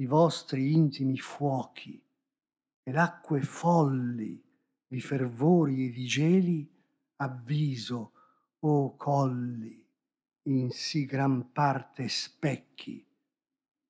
[0.00, 2.00] i vostri intimi fuochi
[2.82, 4.42] ed acque folli
[4.86, 6.76] di fervori e di geli
[7.16, 8.12] avviso,
[8.60, 9.86] o colli,
[10.44, 13.04] in sì gran parte specchi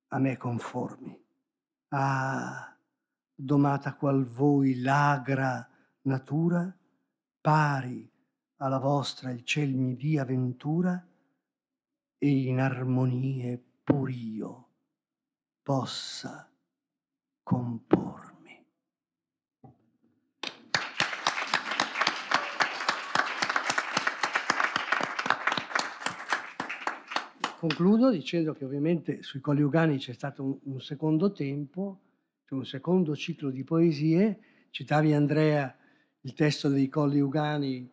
[0.08, 1.24] a me conformi.
[1.88, 2.76] Ah,
[3.34, 5.66] domata qual voi l'agra
[6.02, 6.74] natura,
[7.40, 8.10] pari
[8.56, 11.06] alla vostra il ciel mi dia ventura,
[12.18, 14.67] e in armonie pur io
[15.68, 16.50] possa
[17.42, 18.64] compormi.
[27.58, 32.00] Concludo dicendo che ovviamente sui coniugani c'è stato un, un secondo tempo,
[32.46, 34.38] c'è un secondo ciclo di poesie.
[34.70, 35.76] Citavi Andrea
[36.22, 37.86] il testo dei Colli Ugani,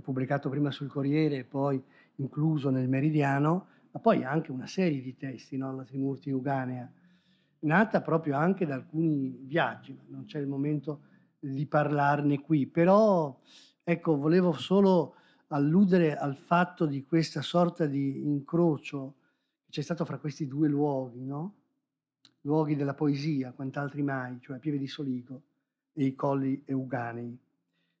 [0.00, 1.78] pubblicato prima sul Corriere e poi
[2.16, 5.76] incluso nel Meridiano, ma poi anche una serie di testi, no?
[5.76, 6.90] la Trimurti Uganea,
[7.60, 11.02] nata proprio anche da alcuni viaggi, non c'è il momento
[11.38, 13.38] di parlarne qui, però
[13.82, 15.14] ecco, volevo solo
[15.48, 19.14] alludere al fatto di questa sorta di incrocio
[19.64, 21.54] che c'è stato fra questi due luoghi, no?
[22.42, 25.42] luoghi della poesia, quant'altri mai, cioè Pieve di Soligo
[25.92, 27.36] e i colli euganei.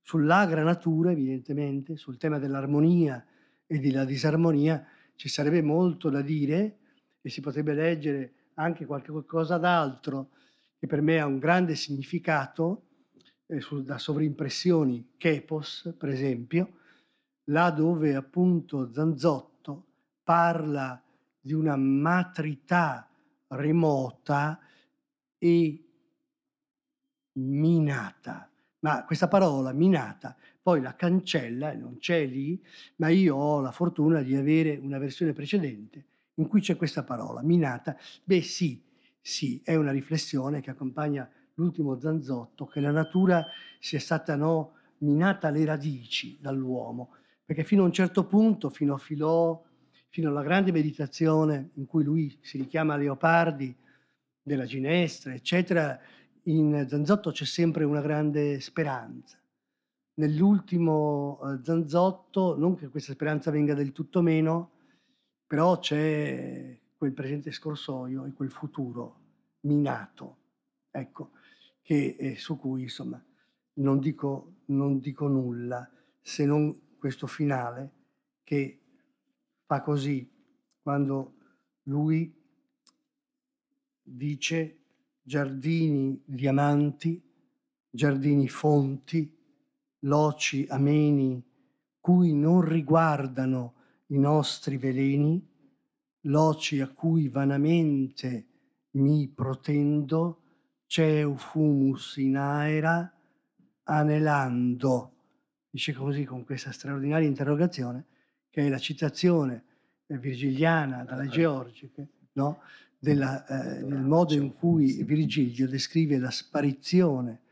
[0.00, 3.24] Sull'agra natura, evidentemente, sul tema dell'armonia
[3.66, 4.86] e della disarmonia,
[5.16, 6.78] ci sarebbe molto da dire
[7.20, 10.30] e si potrebbe leggere anche qualche cosa d'altro
[10.78, 12.84] che per me ha un grande significato,
[13.46, 16.76] eh, su, da sovrimpressioni, Chepos per esempio,
[17.44, 19.86] là dove appunto Zanzotto
[20.22, 21.02] parla
[21.40, 23.08] di una matrità
[23.48, 24.60] remota
[25.38, 25.84] e
[27.32, 28.50] minata.
[28.80, 32.62] Ma questa parola minata poi la cancella non c'è lì,
[32.96, 36.04] ma io ho la fortuna di avere una versione precedente
[36.38, 37.96] in cui c'è questa parola, minata.
[38.24, 38.82] Beh sì,
[39.20, 43.46] sì, è una riflessione che accompagna l'ultimo zanzotto, che la natura
[43.78, 48.98] sia stata no, minata alle radici dall'uomo, perché fino a un certo punto, fino a
[48.98, 49.62] Filò,
[50.08, 53.76] fino alla grande meditazione in cui lui si richiama Leopardi,
[54.48, 56.00] della ginestra, eccetera,
[56.44, 59.36] in Zanzotto c'è sempre una grande speranza.
[60.14, 64.70] Nell'ultimo eh, Zanzotto, non che questa speranza venga del tutto meno,
[65.48, 69.20] però c'è quel presente scorsoio e quel futuro
[69.60, 70.36] minato,
[70.90, 71.30] ecco,
[71.80, 73.20] che, eh, su cui insomma
[73.74, 77.92] non dico, non dico nulla se non questo finale
[78.44, 78.78] che
[79.64, 80.30] fa così
[80.82, 81.34] quando
[81.84, 82.30] lui
[84.02, 84.78] dice
[85.22, 87.22] giardini diamanti,
[87.88, 89.34] giardini fonti,
[90.00, 91.42] loci ameni,
[92.00, 93.74] cui non riguardano
[94.08, 95.44] i nostri veleni,
[96.22, 98.46] loci a cui vanamente
[98.92, 100.42] mi protendo,
[100.86, 103.12] ceu fumus in aera,
[103.84, 105.12] anelando.
[105.70, 108.06] Dice così con questa straordinaria interrogazione,
[108.48, 109.64] che è la citazione
[110.06, 112.60] virgiliana dalle Georgiche, no?
[113.00, 117.42] Della, eh, del modo in cui Virgilio descrive la sparizione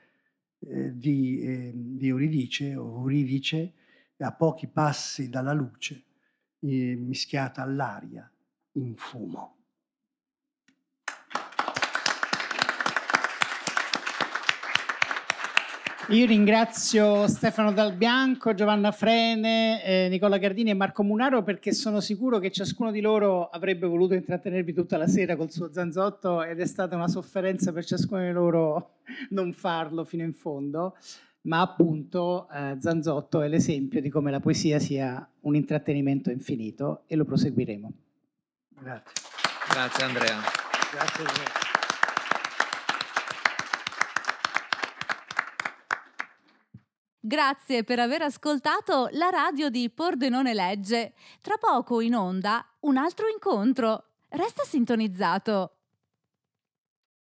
[0.59, 3.73] eh, di, eh, di Euridice o Euridice
[4.19, 6.06] a pochi passi dalla luce
[6.73, 8.31] mischiata all'aria
[8.73, 9.57] in fumo.
[16.11, 21.99] Io ringrazio Stefano Dal Bianco, Giovanna Frene, eh, Nicola Gardini e Marco Munaro perché sono
[21.99, 26.61] sicuro che ciascuno di loro avrebbe voluto intrattenervi tutta la sera col suo zanzotto ed
[26.61, 28.99] è stata una sofferenza per ciascuno di loro
[29.31, 30.97] non farlo fino in fondo
[31.47, 37.17] ma appunto eh, Zanzotto è l'esempio di come la poesia sia un intrattenimento infinito e
[37.17, 37.93] lo proseguiremo.
[38.69, 39.13] Grazie.
[39.71, 40.37] Grazie Andrea.
[40.93, 41.65] Grazie Andrea.
[47.19, 51.15] Grazie per aver ascoltato la radio di Pordenone Legge.
[51.41, 54.05] Tra poco in onda un altro incontro.
[54.29, 55.76] Resta sintonizzato.